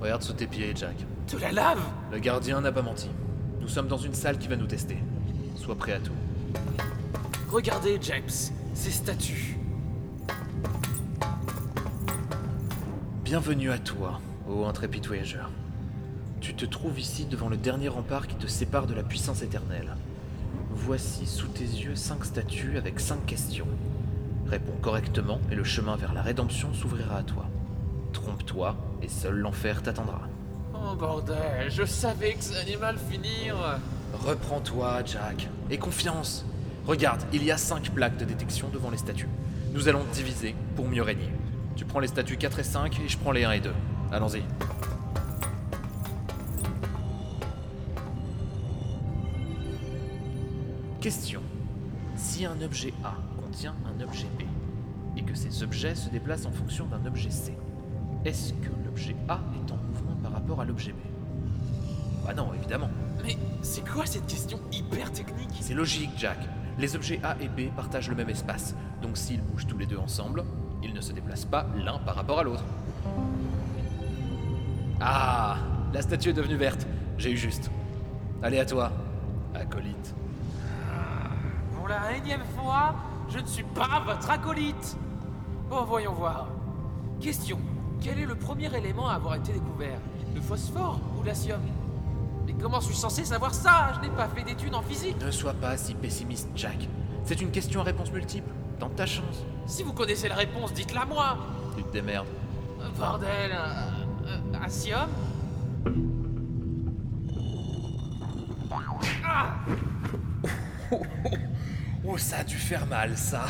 [0.00, 0.94] Regarde sous tes pieds, Jack.
[1.32, 1.82] De la lave?
[2.12, 3.10] Le gardien n'a pas menti.
[3.60, 4.98] Nous sommes dans une salle qui va nous tester.
[5.56, 6.12] Sois prêt à tout.
[7.50, 8.30] Regardez, James,
[8.72, 9.58] ces statues.
[13.24, 15.48] Bienvenue à toi, ô intrépide voyageur.
[16.42, 19.96] Tu te trouves ici devant le dernier rempart qui te sépare de la puissance éternelle.
[20.68, 23.66] Voici sous tes yeux cinq statues avec cinq questions.
[24.46, 27.46] Réponds correctement et le chemin vers la rédemption s'ouvrira à toi.
[28.12, 30.28] Trompe-toi et seul l'enfer t'attendra.
[30.74, 33.56] Oh bordel, je savais que ça allait mal finir.
[34.22, 36.44] Reprends-toi, Jack, et confiance.
[36.86, 39.30] Regarde, il y a cinq plaques de détection devant les statues.
[39.72, 41.30] Nous allons diviser pour mieux régner.
[41.76, 43.72] Tu prends les statues 4 et 5 et je prends les 1 et 2.
[44.12, 44.42] Allons-y.
[51.00, 51.40] Question.
[52.16, 54.44] Si un objet A contient un objet B,
[55.16, 57.56] et que ces objets se déplacent en fonction d'un objet C,
[58.24, 60.96] est-ce que l'objet A est en mouvement par rapport à l'objet B?
[62.26, 62.88] Ah non, évidemment.
[63.22, 65.50] Mais c'est quoi cette question hyper technique?
[65.60, 66.38] C'est logique, Jack.
[66.78, 69.98] Les objets A et B partagent le même espace, donc s'ils bougent tous les deux
[69.98, 70.42] ensemble,
[70.84, 72.64] ils ne se déplacent pas l'un par rapport à l'autre.
[75.00, 75.56] Ah
[75.92, 76.86] La statue est devenue verte.
[77.18, 77.70] J'ai eu juste.
[78.42, 78.92] Allez à toi,
[79.54, 80.14] acolyte.
[81.76, 82.94] Pour la énième fois,
[83.28, 84.96] je ne suis pas votre acolyte.
[85.70, 86.48] Bon, voyons voir.
[87.20, 87.58] Question.
[88.00, 89.98] Quel est le premier élément à avoir été découvert?
[90.34, 91.60] Le phosphore ou l'acium?
[92.46, 93.92] Mais comment suis-je censé savoir ça?
[93.94, 95.16] Je n'ai pas fait d'études en physique.
[95.24, 96.88] Ne sois pas si pessimiste, Jack.
[97.24, 98.50] C'est une question à réponse multiple.
[98.78, 99.44] Tente ta chance.
[99.66, 101.38] Si vous connaissez la réponse, dites-la moi.
[101.76, 102.26] Tu te démerdes.
[102.80, 103.50] Euh, Bordel.
[103.52, 103.90] euh,
[104.26, 105.08] euh, Asium
[109.26, 109.56] Ah
[112.06, 113.46] Oh, ça a dû faire mal, ça.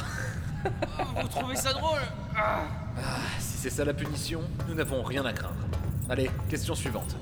[1.21, 1.99] Vous trouvez ça drôle
[2.37, 2.63] Ah.
[2.97, 5.57] Ah, si c'est ça la punition, nous n'avons rien à craindre.
[6.09, 7.17] Allez, question suivante.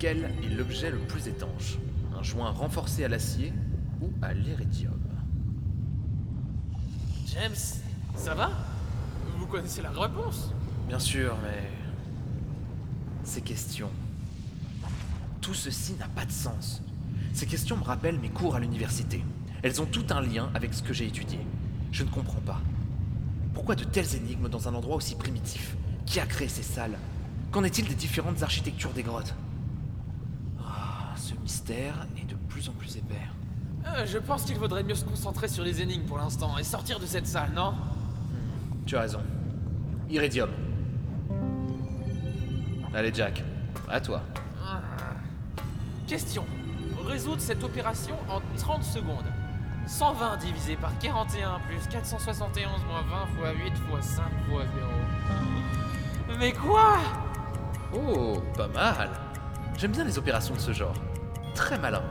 [0.00, 1.78] Quel est l'objet le plus étanche?
[2.18, 3.52] Un joint renforcé à l'acier
[4.02, 4.98] ou à l'iridium
[7.26, 7.54] James,
[8.16, 8.50] ça va?
[9.38, 10.50] Vous connaissez la réponse
[10.88, 11.70] Bien sûr, mais...
[13.24, 13.90] Ces questions...
[15.40, 16.82] Tout ceci n'a pas de sens.
[17.32, 19.24] Ces questions me rappellent mes cours à l'université.
[19.62, 21.38] Elles ont tout un lien avec ce que j'ai étudié.
[21.92, 22.60] Je ne comprends pas.
[23.54, 25.76] Pourquoi de telles énigmes dans un endroit aussi primitif?
[26.04, 26.98] Qui a créé ces salles?
[27.52, 29.34] Qu'en est-il des différentes architectures des grottes?
[30.60, 33.14] Ah, Ce mystère est de plus en plus épais.
[33.86, 36.98] Euh, Je pense qu'il vaudrait mieux se concentrer sur les énigmes pour l'instant et sortir
[36.98, 37.74] de cette salle, non?
[38.86, 39.20] Tu as raison.
[40.08, 40.48] Iridium.
[42.94, 43.42] Allez Jack,
[43.88, 44.22] à toi.
[46.06, 46.44] Question.
[47.04, 49.26] Résoudre cette opération en 30 secondes.
[49.88, 54.62] 120 divisé par 41 plus 471 moins 20 fois 8 fois 5 fois
[56.28, 56.38] 0.
[56.38, 56.98] Mais quoi?
[57.92, 59.10] Oh, pas mal.
[59.76, 60.94] J'aime bien les opérations de ce genre.
[61.54, 62.02] Très malin.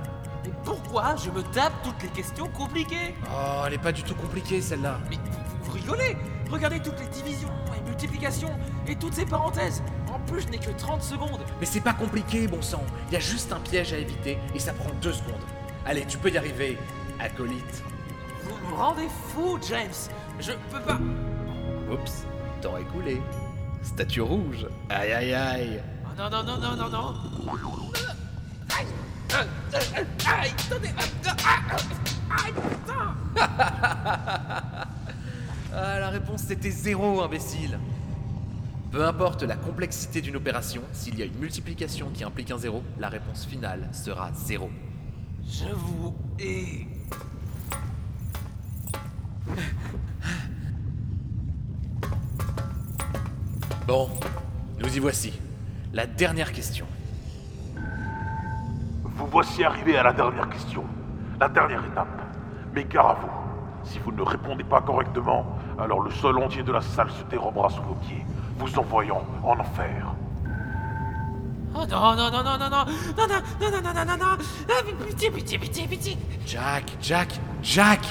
[0.43, 3.15] Mais pourquoi je me tape toutes les questions compliquées?
[3.31, 4.99] Oh, elle est pas du tout compliquée celle-là.
[5.09, 6.17] Mais vous, vous rigolez?
[6.49, 8.51] Regardez toutes les divisions et multiplications
[8.88, 9.81] et toutes ces parenthèses.
[10.13, 11.41] En plus, je n'ai que 30 secondes.
[11.60, 12.84] Mais c'est pas compliqué, bon sang.
[13.10, 15.41] Il y a juste un piège à éviter et ça prend deux secondes.
[15.86, 16.77] Allez, tu peux y arriver,
[17.19, 17.84] acolyte.
[18.43, 19.89] Vous me rendez fou, James.
[20.39, 20.99] Je peux pas.
[21.91, 22.25] Oups,
[22.62, 23.21] temps écoulé.
[23.84, 24.67] Statue rouge.
[24.89, 25.84] Aïe aïe aïe.
[26.03, 27.13] Oh, non, non, non, non, non, non.
[28.77, 28.88] Aïe,
[30.25, 33.15] aïe, attendez, euh, ah, aïe, putain.
[35.77, 37.77] Ah, la réponse c'était zéro, imbécile.
[38.91, 42.81] Peu importe la complexité d'une opération, s'il y a une multiplication qui implique un zéro,
[42.97, 44.69] la réponse finale sera zéro.
[45.45, 46.88] Je vous hais.
[53.85, 54.09] Bon,
[54.79, 55.33] nous y voici.
[55.91, 56.85] La dernière question.
[59.03, 60.85] Vous voici arrivé à la dernière question,
[61.38, 62.21] la dernière étape.
[62.73, 66.71] Mais gare à vous, si vous ne répondez pas correctement, alors le sol entier de
[66.71, 68.25] la salle se dérobera sous vos pieds,
[68.57, 70.13] vous envoyant en enfer.
[71.77, 72.85] Oh non, non, non, non, non, non,
[73.17, 74.38] non, non, non, non, non, non, non,
[74.69, 76.17] ah, pitié, pitié, pitié, pitié.
[76.45, 78.05] Jack, Jack, Jack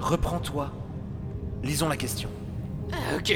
[0.00, 0.70] Reprends-toi.
[1.62, 2.30] Lisons la question.
[2.92, 3.34] Ah, ok.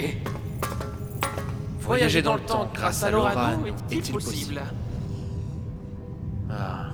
[1.81, 4.63] Voyager dans le temps grâce à l'Orano est-il possible
[6.51, 6.87] Ah.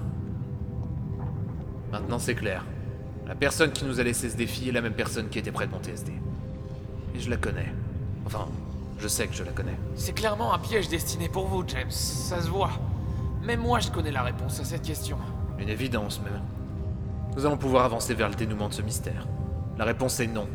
[1.93, 2.65] Maintenant c'est clair.
[3.27, 5.67] La personne qui nous a laissé ce défi est la même personne qui était près
[5.67, 6.13] de mon TSD.
[7.15, 7.73] Et je la connais.
[8.27, 8.47] Enfin,
[8.99, 9.77] je sais que je la connais.
[9.97, 11.91] C'est clairement un piège destiné pour vous, James.
[11.91, 12.71] Ça se voit.
[13.43, 15.17] Même moi, je connais la réponse à cette question.
[15.59, 16.43] Une évidence même.
[17.37, 19.27] Nous allons pouvoir avancer vers le dénouement de ce mystère.
[19.79, 20.47] La réponse est non.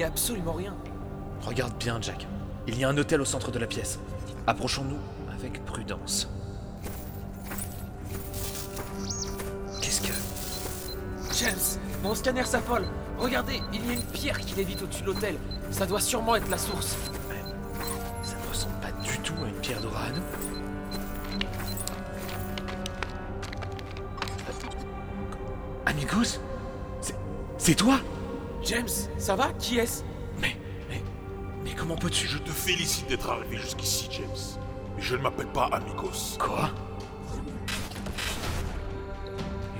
[0.00, 0.74] N'y a absolument rien.
[1.42, 2.26] Regarde bien, Jack.
[2.66, 3.98] Il y a un hôtel au centre de la pièce.
[4.46, 4.96] Approchons-nous
[5.30, 6.28] avec prudence.
[9.82, 10.12] Qu'est-ce que...
[11.38, 12.84] James, mon scanner s'affole.
[13.18, 15.36] Regardez, il y a une pierre qui lévite au-dessus de l'hôtel.
[15.70, 16.96] Ça doit sûrement être la source.
[18.22, 20.22] Ça ne ressemble pas du tout à une pierre d'Orano.
[25.84, 26.40] Amigos
[27.02, 27.16] C'est...
[27.58, 28.00] C'est toi?
[28.70, 29.50] James, ça va?
[29.58, 30.04] Qui est-ce?
[30.40, 30.56] Mais...
[30.88, 31.02] Mais...
[31.64, 32.28] Mais comment peux-tu...
[32.28, 34.60] Je te félicite d'être arrivé jusqu'ici, James.
[34.94, 36.38] Mais je ne m'appelle pas Amigos.
[36.38, 36.70] Quoi?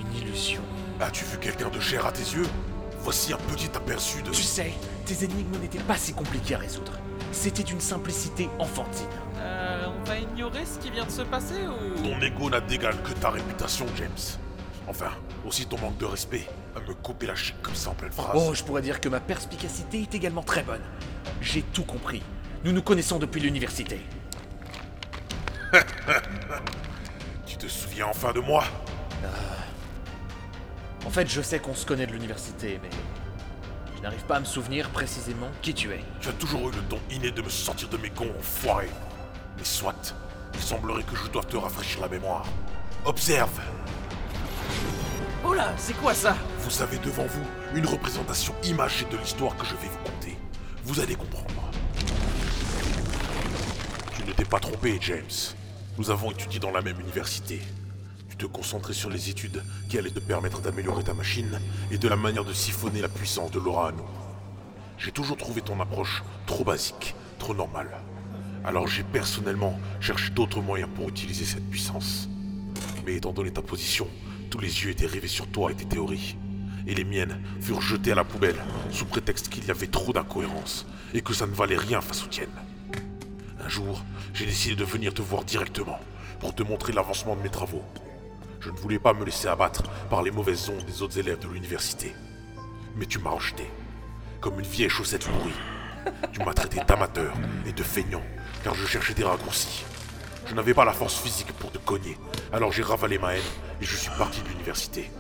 [0.00, 0.60] Une illusion.
[0.98, 2.48] As-tu vu quelqu'un de cher à tes yeux?
[3.02, 4.30] Voici un petit aperçu de...
[4.30, 4.72] Tu sais,
[5.06, 6.94] tes énigmes n'étaient pas si compliquées à résoudre.
[7.30, 9.06] C'était d'une simplicité enfantine.
[9.36, 12.02] Euh, on va ignorer ce qui vient de se passer ou...
[12.02, 14.08] Ton ego n'a d'égal que ta réputation, James.
[14.88, 15.12] Enfin,
[15.46, 18.30] aussi ton manque de respect à me couper la chic comme ça en pleine phrase.
[18.34, 20.82] Oh, je pourrais dire que ma perspicacité est également très bonne.
[21.40, 22.22] J'ai tout compris.
[22.64, 24.00] Nous nous connaissons depuis l'université.
[27.46, 28.64] Tu te souviens enfin de moi?
[31.04, 32.90] En fait, je sais qu'on se connaît de l'université, mais
[33.96, 36.04] je n'arrive pas à me souvenir précisément qui tu es.
[36.20, 38.88] Tu as toujours eu le don inné de me sortir de mes gonds, enfoiré.
[39.56, 40.14] Mais soit,
[40.54, 42.44] il semblerait que je doive te rafraîchir la mémoire.
[43.04, 43.60] Observe
[45.42, 46.36] Oh là, c'est quoi ça?
[46.58, 50.36] Vous avez devant vous une représentation imagée de l'histoire que je vais vous conter.
[50.84, 51.46] Vous allez comprendre.
[54.14, 55.54] Tu ne t'es pas trompé, James.
[55.96, 57.60] Nous avons étudié dans la même université.
[58.28, 61.58] Tu te concentrais sur les études qui allaient te permettre d'améliorer ta machine
[61.90, 64.08] et de la manière de siphonner la puissance de l'aura à nous.
[64.98, 67.90] J'ai toujours trouvé ton approche trop basique, trop normale.
[68.62, 72.28] Alors j'ai personnellement cherché d'autres moyens pour utiliser cette puissance.
[73.06, 74.06] Mais étant donné ta position,
[74.50, 76.36] tous les yeux étaient rivés sur toi et tes théories.
[76.86, 78.56] Et les miennes furent jetées à la poubelle
[78.90, 82.28] sous prétexte qu'il y avait trop d'incohérences et que ça ne valait rien face aux
[82.28, 82.48] tiennes.
[83.64, 86.00] Un jour, j'ai décidé de venir te voir directement
[86.40, 87.84] pour te montrer l'avancement de mes travaux.
[88.60, 91.48] Je ne voulais pas me laisser abattre par les mauvaises ondes des autres élèves de
[91.48, 92.12] l'université.
[92.96, 93.70] Mais tu m'as rejeté,
[94.40, 95.52] comme une vieille chaussette pourrie.
[96.32, 97.34] Tu m'as traité d'amateur
[97.66, 98.22] et de feignant,
[98.64, 99.84] car je cherchais des raccourcis.
[100.46, 102.16] Je n'avais pas la force physique pour te cogner,
[102.52, 103.42] alors j'ai ravalé ma haine
[103.80, 105.10] et je suis parti de l'université.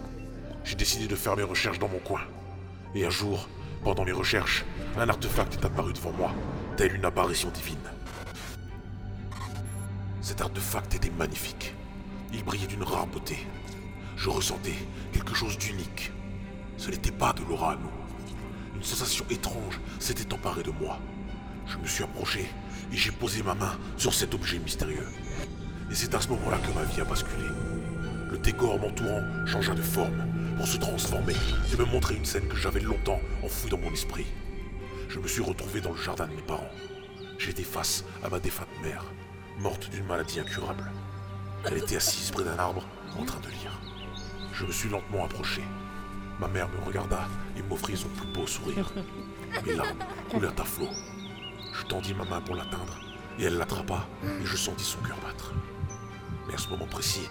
[0.64, 2.20] J'ai décidé de faire mes recherches dans mon coin.
[2.94, 3.48] Et un jour,
[3.84, 4.64] pendant mes recherches,
[4.98, 6.32] un artefact est apparu devant moi,
[6.76, 7.78] tel une apparition divine.
[10.20, 11.74] Cet artefact était magnifique.
[12.32, 13.38] Il brillait d'une rare beauté.
[14.16, 14.74] Je ressentais
[15.12, 16.12] quelque chose d'unique.
[16.76, 17.76] Ce n'était pas de l'aura.
[18.74, 20.98] Une sensation étrange s'était emparée de moi.
[21.66, 22.46] Je me suis approché
[22.92, 25.06] et j'ai posé ma main sur cet objet mystérieux.
[25.90, 27.44] Et c'est à ce moment-là que ma vie a basculé.
[28.30, 30.24] Le décor m'entourant changea de forme
[30.56, 31.34] pour se transformer
[31.72, 34.26] et me montrer une scène que j'avais longtemps enfouie dans mon esprit.
[35.08, 36.70] Je me suis retrouvé dans le jardin de mes parents.
[37.38, 39.04] J'étais face à ma défunte mère,
[39.58, 40.84] morte d'une maladie incurable.
[41.64, 42.86] Elle était assise près d'un arbre
[43.18, 43.80] en train de lire.
[44.52, 45.62] Je me suis lentement approché.
[46.38, 47.26] Ma mère me regarda
[47.56, 48.92] et m'offrit son plus beau sourire.
[49.66, 49.98] Mes larmes
[50.30, 50.88] coulèrent à flot.
[51.80, 53.00] Je tendis ma main pour l'atteindre
[53.38, 55.54] et elle l'attrapa et je sentis son cœur battre.
[56.46, 57.26] Mais à ce moment précis,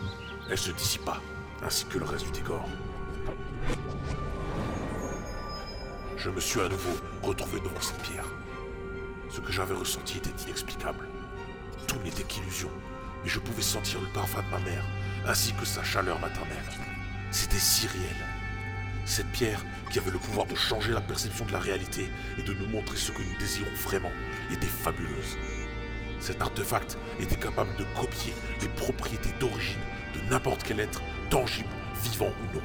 [0.50, 1.22] elle se dissipa,
[1.64, 2.66] ainsi que le reste du décor.
[6.18, 8.26] Je me suis à nouveau retrouvé devant cette pierre.
[9.30, 11.08] Ce que j'avais ressenti était inexplicable.
[11.88, 12.72] Tout n'était qu'illusion,
[13.24, 14.84] mais je pouvais sentir le parfum de ma mère,
[15.28, 16.58] ainsi que sa chaleur maternelle.
[17.30, 18.39] C'était si réel.
[19.10, 22.08] Cette pierre, qui avait le pouvoir de changer la perception de la réalité
[22.38, 24.12] et de nous montrer ce que nous désirons vraiment,
[24.52, 25.36] était fabuleuse.
[26.20, 29.82] Cet artefact était capable de copier les propriétés d'origine
[30.14, 31.02] de n'importe quel être,
[31.32, 31.70] tangible,
[32.04, 32.62] vivant ou non.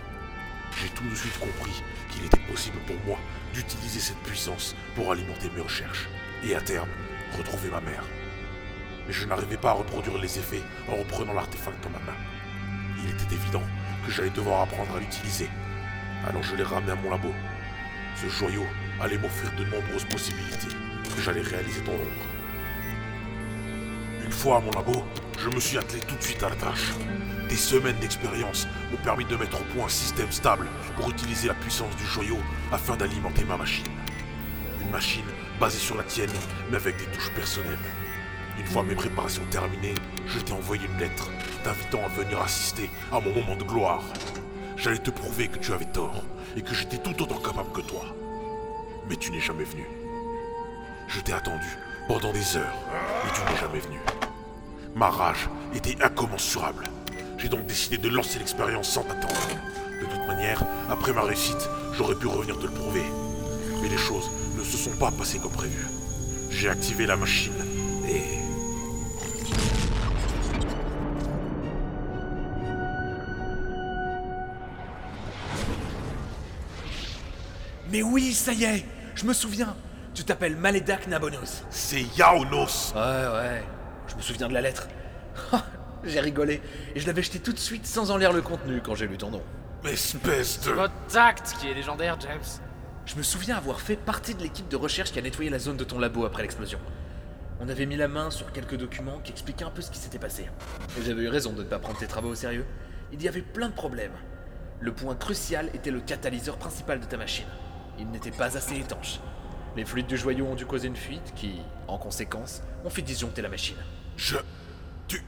[0.79, 3.19] J'ai tout de suite compris qu'il était possible pour moi
[3.55, 6.11] d'utiliser cette puissance pour alimenter mes recherches
[6.45, 6.91] et à terme
[7.39, 8.05] retrouver ma mère.
[9.07, 12.19] Mais je n'arrivais pas à reproduire les effets en reprenant l'artefact dans ma main.
[13.03, 13.63] Il était évident
[14.05, 15.49] que j'allais devoir apprendre à l'utiliser.
[16.29, 17.33] Alors je l'ai ramené à mon labo.
[18.17, 18.65] Ce joyau
[19.01, 20.69] allait m'offrir de nombreuses possibilités
[21.15, 22.25] que j'allais réaliser dans l'ombre.
[24.25, 25.05] Une fois à mon labo,
[25.39, 26.93] je me suis attelé tout de suite à la tâche.
[27.49, 30.67] Des semaines d'expérience m'ont permis de mettre au point un système stable
[30.97, 32.39] pour utiliser la puissance du joyau
[32.73, 33.85] afin d'alimenter ma machine.
[34.81, 35.25] Une machine
[35.61, 36.31] basée sur la tienne,
[36.71, 37.79] mais avec des touches personnelles.
[38.59, 39.95] Une fois mes préparations terminées,
[40.27, 41.29] je t'ai envoyé une lettre
[41.63, 44.03] t'invitant à venir assister à mon moment de gloire.
[44.77, 46.23] J'allais te prouver que tu avais tort
[46.57, 48.05] et que j'étais tout autant capable que toi.
[49.09, 49.87] Mais tu n'es jamais venu.
[51.09, 51.67] Je t'ai attendu
[52.09, 52.75] pendant des heures
[53.27, 53.99] et tu n'es jamais venu.
[54.95, 56.85] Ma rage était incommensurable.
[57.39, 59.35] J'ai donc décidé de lancer l'expérience sans t'attendre.
[60.01, 63.05] De toute manière, après ma réussite, j'aurais pu revenir te le prouver.
[63.83, 65.87] Mais les choses ne se sont pas passées comme prévu.
[66.51, 67.64] J'ai activé la machine
[77.95, 78.85] Mais oui, ça y est
[79.15, 79.77] Je me souviens
[80.15, 81.63] Tu t'appelles Malédac Nabonus.
[81.71, 83.63] C'est Yaonos Ouais, ouais.
[84.09, 84.89] Je me souviens de la lettre.
[86.05, 86.61] j'ai rigolé.
[86.97, 89.17] Et je l'avais jeté tout de suite sans en lire le contenu quand j'ai lu
[89.17, 89.43] ton nom.
[89.85, 90.73] Espèce de...
[90.73, 92.43] Votre tact qui est légendaire, James.
[93.07, 95.77] Je me souviens avoir fait partie de l'équipe de recherche qui a nettoyé la zone
[95.77, 96.81] de ton labo après l'explosion.
[97.61, 100.19] On avait mis la main sur quelques documents qui expliquaient un peu ce qui s'était
[100.19, 100.47] passé.
[100.99, 102.67] Et j'avais eu raison de ne pas prendre tes travaux au sérieux.
[103.13, 104.17] Il y avait plein de problèmes.
[104.81, 107.47] Le point crucial était le catalyseur principal de ta machine.
[107.99, 109.21] Il n'était pas assez étanche.
[109.77, 113.43] Les fluides du joyau ont dû causer une fuite qui, en conséquence, ont fait disjoncter
[113.43, 113.77] la machine.
[114.17, 114.37] Je...
[115.09, 115.23] Tu...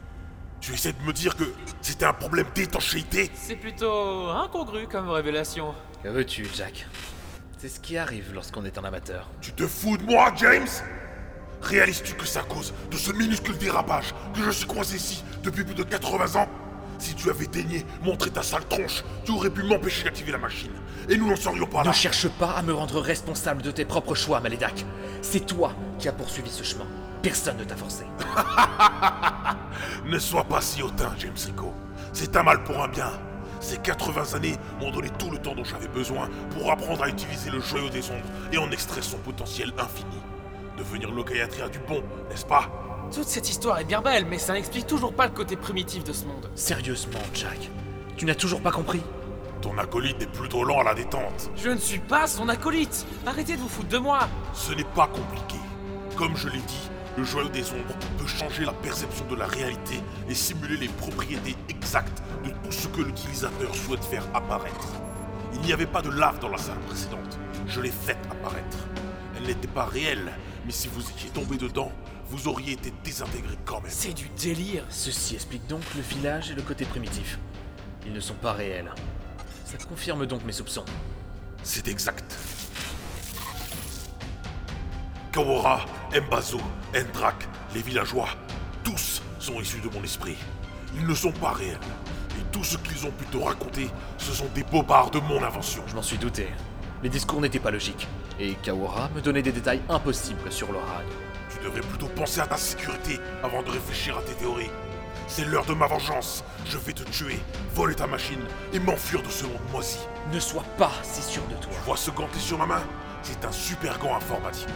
[0.61, 1.45] Tu essaies de me dire que
[1.83, 3.31] c'était un problème d'étanchéité?
[3.35, 5.75] C'est plutôt incongru comme révélation.
[6.03, 6.87] Que veux-tu, Jack?
[7.59, 9.29] C'est ce qui arrive lorsqu'on est un amateur.
[9.41, 10.69] Tu te fous de moi, James?
[11.63, 15.65] Réalises-tu que c'est à cause de ce minuscule dérapage que je suis coincé ici depuis
[15.65, 16.49] plus de 80 ans?
[16.99, 20.73] Si tu avais daigné montrer ta sale tronche, tu aurais pu m'empêcher d'activer la machine.
[21.09, 21.91] Et nous n'en serions pas là.
[21.91, 24.85] Ne cherche pas à me rendre responsable de tes propres choix, Malédac.
[25.23, 26.87] C'est toi qui as poursuivi ce chemin.
[27.23, 28.05] Personne ne t'a forcé.
[30.07, 31.75] Ne sois pas si hautain, James Rico.
[32.13, 33.11] C'est un mal pour un bien.
[33.61, 37.51] Ces 80 années m'ont donné tout le temps dont j'avais besoin pour apprendre à utiliser
[37.51, 40.17] le joyau des ombres et en extraire son potentiel infini.
[40.79, 42.71] Devenir l'Okayatria du bon, n'est-ce pas?
[43.13, 46.13] Toute cette histoire est bien belle, mais ça n'explique toujours pas le côté primitif de
[46.13, 46.51] ce monde.
[46.55, 47.71] Sérieusement, Jack.
[48.17, 49.03] Tu n'as toujours pas compris
[49.61, 51.51] Ton acolyte est plutôt lent à la détente.
[51.57, 54.21] Je ne suis pas son acolyte Arrêtez de vous foutre de moi
[54.55, 55.57] Ce n'est pas compliqué.
[56.17, 60.01] Comme je l'ai dit, le joyau des ombres peut changer la perception de la réalité
[60.29, 64.89] et simuler les propriétés exactes de tout ce que l'utilisateur souhaite faire apparaître.
[65.55, 67.39] Il n'y avait pas de lave dans la salle précédente.
[67.67, 68.79] Je l'ai faite apparaître.
[69.37, 70.33] Elle n'était pas réelle,
[70.65, 71.93] mais si vous étiez tombé dedans,
[72.29, 73.91] vous auriez été désintégré quand même.
[73.91, 77.39] C'est du délire Ceci explique donc le filage et le côté primitif.
[78.05, 78.93] Ils ne sont pas réels.
[79.65, 80.85] Ça confirme donc mes soupçons.
[81.63, 82.37] C'est exact.
[85.33, 86.61] Kawara, Mbazo,
[86.97, 88.29] Endrak, les villageois,
[88.83, 90.37] tous sont issus de mon esprit.
[90.95, 91.79] Ils ne sont pas réels.
[92.39, 95.83] Et tout ce qu'ils ont pu te raconter, ce sont des bobards de mon invention.
[95.87, 96.49] Je m'en suis douté.
[97.03, 98.07] Les discours n'étaient pas logiques.
[98.41, 101.07] Et Kawara me donnait des détails impossibles sur l'orage.
[101.57, 104.71] Tu devrais plutôt penser à ta sécurité avant de réfléchir à tes théories.
[105.27, 106.45] C'est l'heure de ma vengeance.
[106.67, 107.39] Je vais te tuer,
[107.75, 108.41] voler ta machine
[108.73, 109.99] et m'enfuir de ce monde moisi.
[110.33, 111.73] Ne sois pas si sûr de toi.
[111.73, 112.83] Tu vois ce ganté sur ma main?
[113.23, 114.69] C'est un super gant informatique.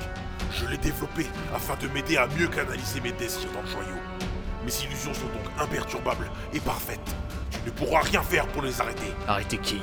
[0.53, 3.97] Je l'ai développé afin de m'aider à mieux canaliser mes désirs dans le joyau.
[4.65, 7.15] Mes illusions sont donc imperturbables et parfaites.
[7.51, 9.13] Tu ne pourras rien faire pour les arrêter.
[9.29, 9.83] Arrêtez qui?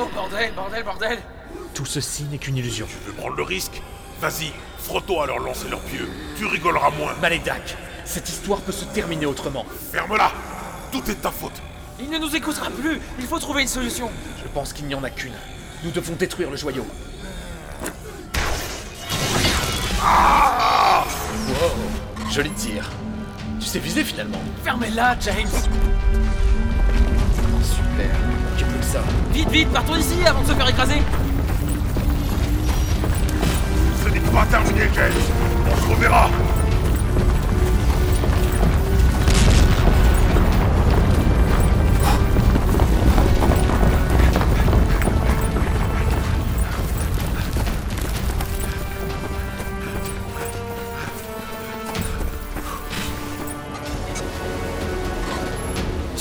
[0.00, 1.18] Oh bordel, bordel, bordel
[1.74, 2.86] Tout ceci n'est qu'une illusion.
[2.86, 3.82] Tu veux prendre le risque
[4.20, 6.08] Vas-y, frotte-toi à leur lancer leurs pieux.
[6.36, 7.14] Tu rigoleras moins.
[7.20, 9.64] Malédac Cette histoire peut se terminer autrement.
[9.92, 10.30] Ferme-la
[10.92, 11.60] Tout est de ta faute.
[12.00, 14.10] Il ne nous écoutera plus Il faut trouver une solution
[14.42, 15.32] Je pense qu'il n'y en a qu'une.
[15.82, 16.86] Nous devons détruire le joyau.
[21.48, 22.88] Wow Joli tir.
[23.58, 24.40] Tu sais viser finalement.
[24.62, 25.48] Fermez-la, James
[27.62, 28.14] Super.
[28.50, 29.02] Manquait plus que ça.
[29.38, 31.00] Vite, vite, partons d'ici avant de se faire écraser
[34.02, 35.12] Ce n'est pas terminé, James.
[35.70, 36.28] On se reverra.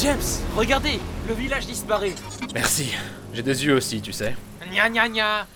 [0.03, 0.19] James,
[0.55, 2.13] regardez Le village disparaît
[2.57, 2.91] Merci.
[3.35, 4.35] J'ai des yeux aussi, tu sais.
[4.71, 5.47] Gna gna gna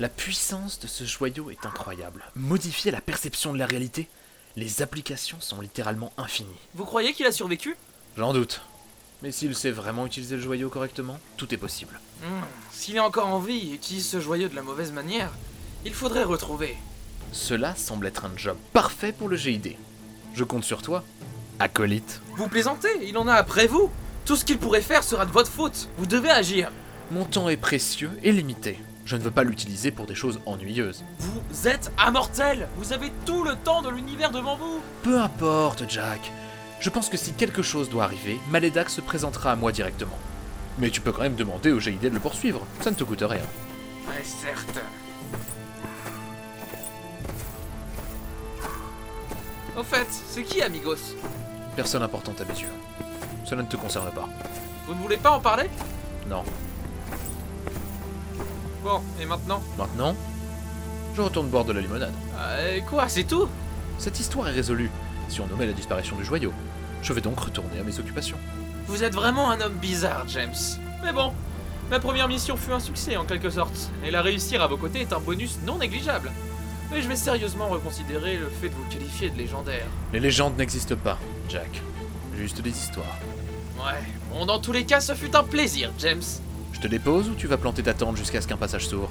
[0.00, 2.24] La puissance de ce joyau est incroyable.
[2.34, 4.08] Modifier la perception de la réalité,
[4.56, 6.48] les applications sont littéralement infinies.
[6.74, 7.76] Vous croyez qu'il a survécu?
[8.16, 8.60] J'en doute.
[9.22, 12.00] Mais s'il sait vraiment utiliser le joyau correctement, tout est possible.
[12.24, 12.42] Hmm,
[12.72, 15.30] S'il est encore en vie et utilise ce joyau de la mauvaise manière,
[15.84, 16.76] il faudrait retrouver.
[17.30, 19.76] Cela semble être un job parfait pour le GID.
[20.34, 21.04] Je compte sur toi,
[21.60, 22.20] acolyte.
[22.36, 23.92] Vous plaisantez Il en a après vous
[24.28, 26.70] Tout ce qu'il pourrait faire sera de votre faute Vous devez agir
[27.10, 28.78] Mon temps est précieux et limité.
[29.06, 31.02] Je ne veux pas l'utiliser pour des choses ennuyeuses.
[31.18, 36.30] Vous êtes immortel Vous avez tout le temps de l'univers devant vous Peu importe, Jack.
[36.78, 40.18] Je pense que si quelque chose doit arriver, Malédac se présentera à moi directement.
[40.76, 43.22] Mais tu peux quand même demander au GID de le poursuivre, ça ne te coûte
[43.22, 43.40] rien.
[44.08, 44.78] Ouais, certes.
[49.74, 51.16] Au fait, c'est qui Amigos?
[51.76, 52.68] Personne importante à mes yeux.
[53.48, 54.28] Cela ne te concerne pas.
[54.86, 55.70] Vous ne voulez pas en parler?
[56.28, 56.42] Non.
[58.84, 59.62] Bon, et maintenant?
[59.78, 60.14] Maintenant,
[61.16, 62.12] je retourne boire de la limonade.
[62.38, 63.48] Euh, Quoi, c'est tout?
[63.96, 64.90] Cette histoire est résolue,
[65.30, 66.52] si on nommait la disparition du joyau.
[67.02, 68.36] Je vais donc retourner à mes occupations.
[68.86, 70.54] Vous êtes vraiment un homme bizarre, James.
[71.02, 71.32] Mais bon,
[71.90, 75.00] ma première mission fut un succès en quelque sorte, et la réussir à vos côtés
[75.00, 76.30] est un bonus non négligeable.
[76.90, 79.86] Mais je vais sérieusement reconsidérer le fait de vous qualifier de légendaire.
[80.12, 81.18] Les légendes n'existent pas,
[81.48, 81.82] Jack.
[82.36, 83.16] Juste des histoires.
[83.78, 86.22] Ouais, bon, dans tous les cas, ce fut un plaisir, James.
[86.72, 89.10] Je te dépose ou tu vas planter ta tente jusqu'à ce qu'un passage s'ouvre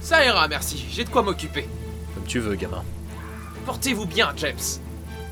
[0.00, 1.68] Ça ira, merci, j'ai de quoi m'occuper.
[2.14, 2.84] Comme tu veux, gamin.
[3.66, 4.56] Portez-vous bien, James.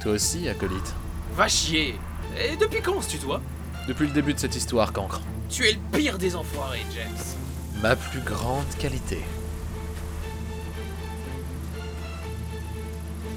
[0.01, 0.95] Toi aussi, acolyte.
[1.35, 1.99] Va chier.
[2.39, 3.41] Et depuis quand on se tutoie?
[3.89, 5.21] Depuis le début de cette histoire, cancre.
[5.49, 7.83] Tu es le pire des enfoirés, James.
[7.83, 9.19] Ma plus grande qualité.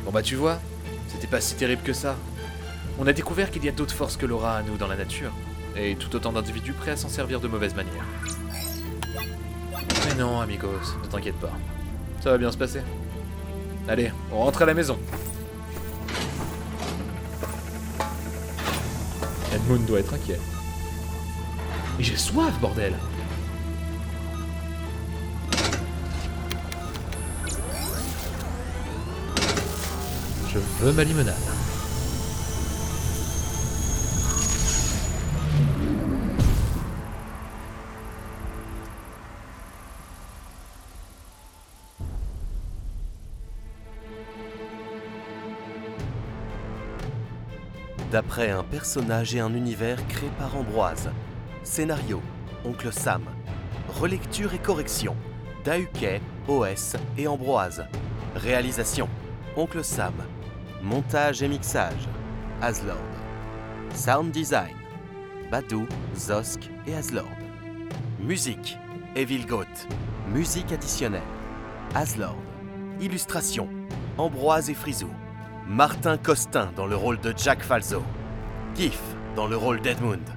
[0.06, 0.60] Bon bah tu vois,
[1.08, 2.18] c'était pas si terrible que ça.
[3.00, 5.32] On a découvert qu'il y a d'autres forces que l'aura à nous dans la nature,
[5.76, 8.06] et tout autant d'individus prêts à s'en servir de mauvaise manière.
[10.08, 11.52] Mais non, amigos, ne t'inquiète pas.
[12.22, 12.82] Ça va bien se passer.
[13.88, 14.98] Allez, on rentre à la maison.
[19.54, 20.40] Edmund doit être inquiet.
[21.98, 22.94] Mais j'ai soif, bordel
[30.54, 31.63] Je veux ma limonade.
[48.14, 51.10] D'après un personnage et un univers créé par Ambroise.
[51.64, 52.22] Scénario
[52.64, 53.24] Oncle Sam.
[53.90, 55.16] Relecture et correction
[55.66, 57.84] Dahuquet, OS et Ambroise.
[58.36, 59.10] Réalisation
[59.58, 60.14] Oncle Sam.
[60.84, 62.08] Montage et mixage
[62.62, 62.98] Aslord.
[63.96, 64.76] Sound design
[65.50, 67.26] Badou, Zosk et Aslord.
[68.20, 68.78] Musique
[69.16, 69.88] Evil Goat.
[70.32, 71.24] Musique additionnelle
[71.96, 72.38] Aslord.
[73.02, 73.68] Illustration
[74.20, 75.10] Ambroise et Frisou.
[75.68, 78.04] Martin Costin dans le rôle de Jack Falzo.
[78.76, 79.00] Gif
[79.36, 80.28] dans le rôle d'Edmund.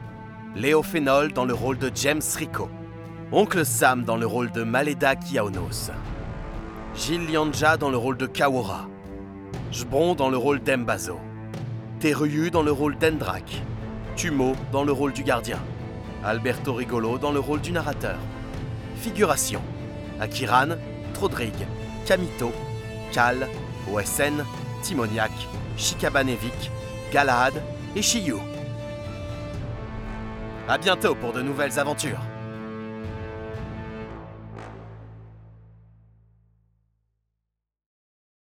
[0.54, 2.70] Léo Phénol dans le rôle de James Rico.
[3.32, 5.90] Oncle Sam dans le rôle de Maleda Kiaonos.
[6.94, 8.86] Gilles Lianja dans le rôle de Kawora.
[9.72, 11.18] Jbron dans le rôle d'Embazo.
[11.98, 13.62] Teruyu dans le rôle d'Endrak.
[14.14, 15.58] Tumo dans le rôle du gardien.
[16.24, 18.18] Alberto Rigolo dans le rôle du narrateur.
[18.94, 19.60] Figuration
[20.20, 20.76] Akiran,
[21.14, 21.66] Trodrig,
[22.06, 22.52] Kamito,
[23.12, 23.48] Kal,
[23.92, 24.44] OSN,
[24.86, 25.32] Timoniak,
[25.76, 26.70] Shikabanevik,
[27.12, 27.60] Galahad
[27.96, 28.36] et Shiyu.
[30.68, 32.20] À bientôt pour de nouvelles aventures.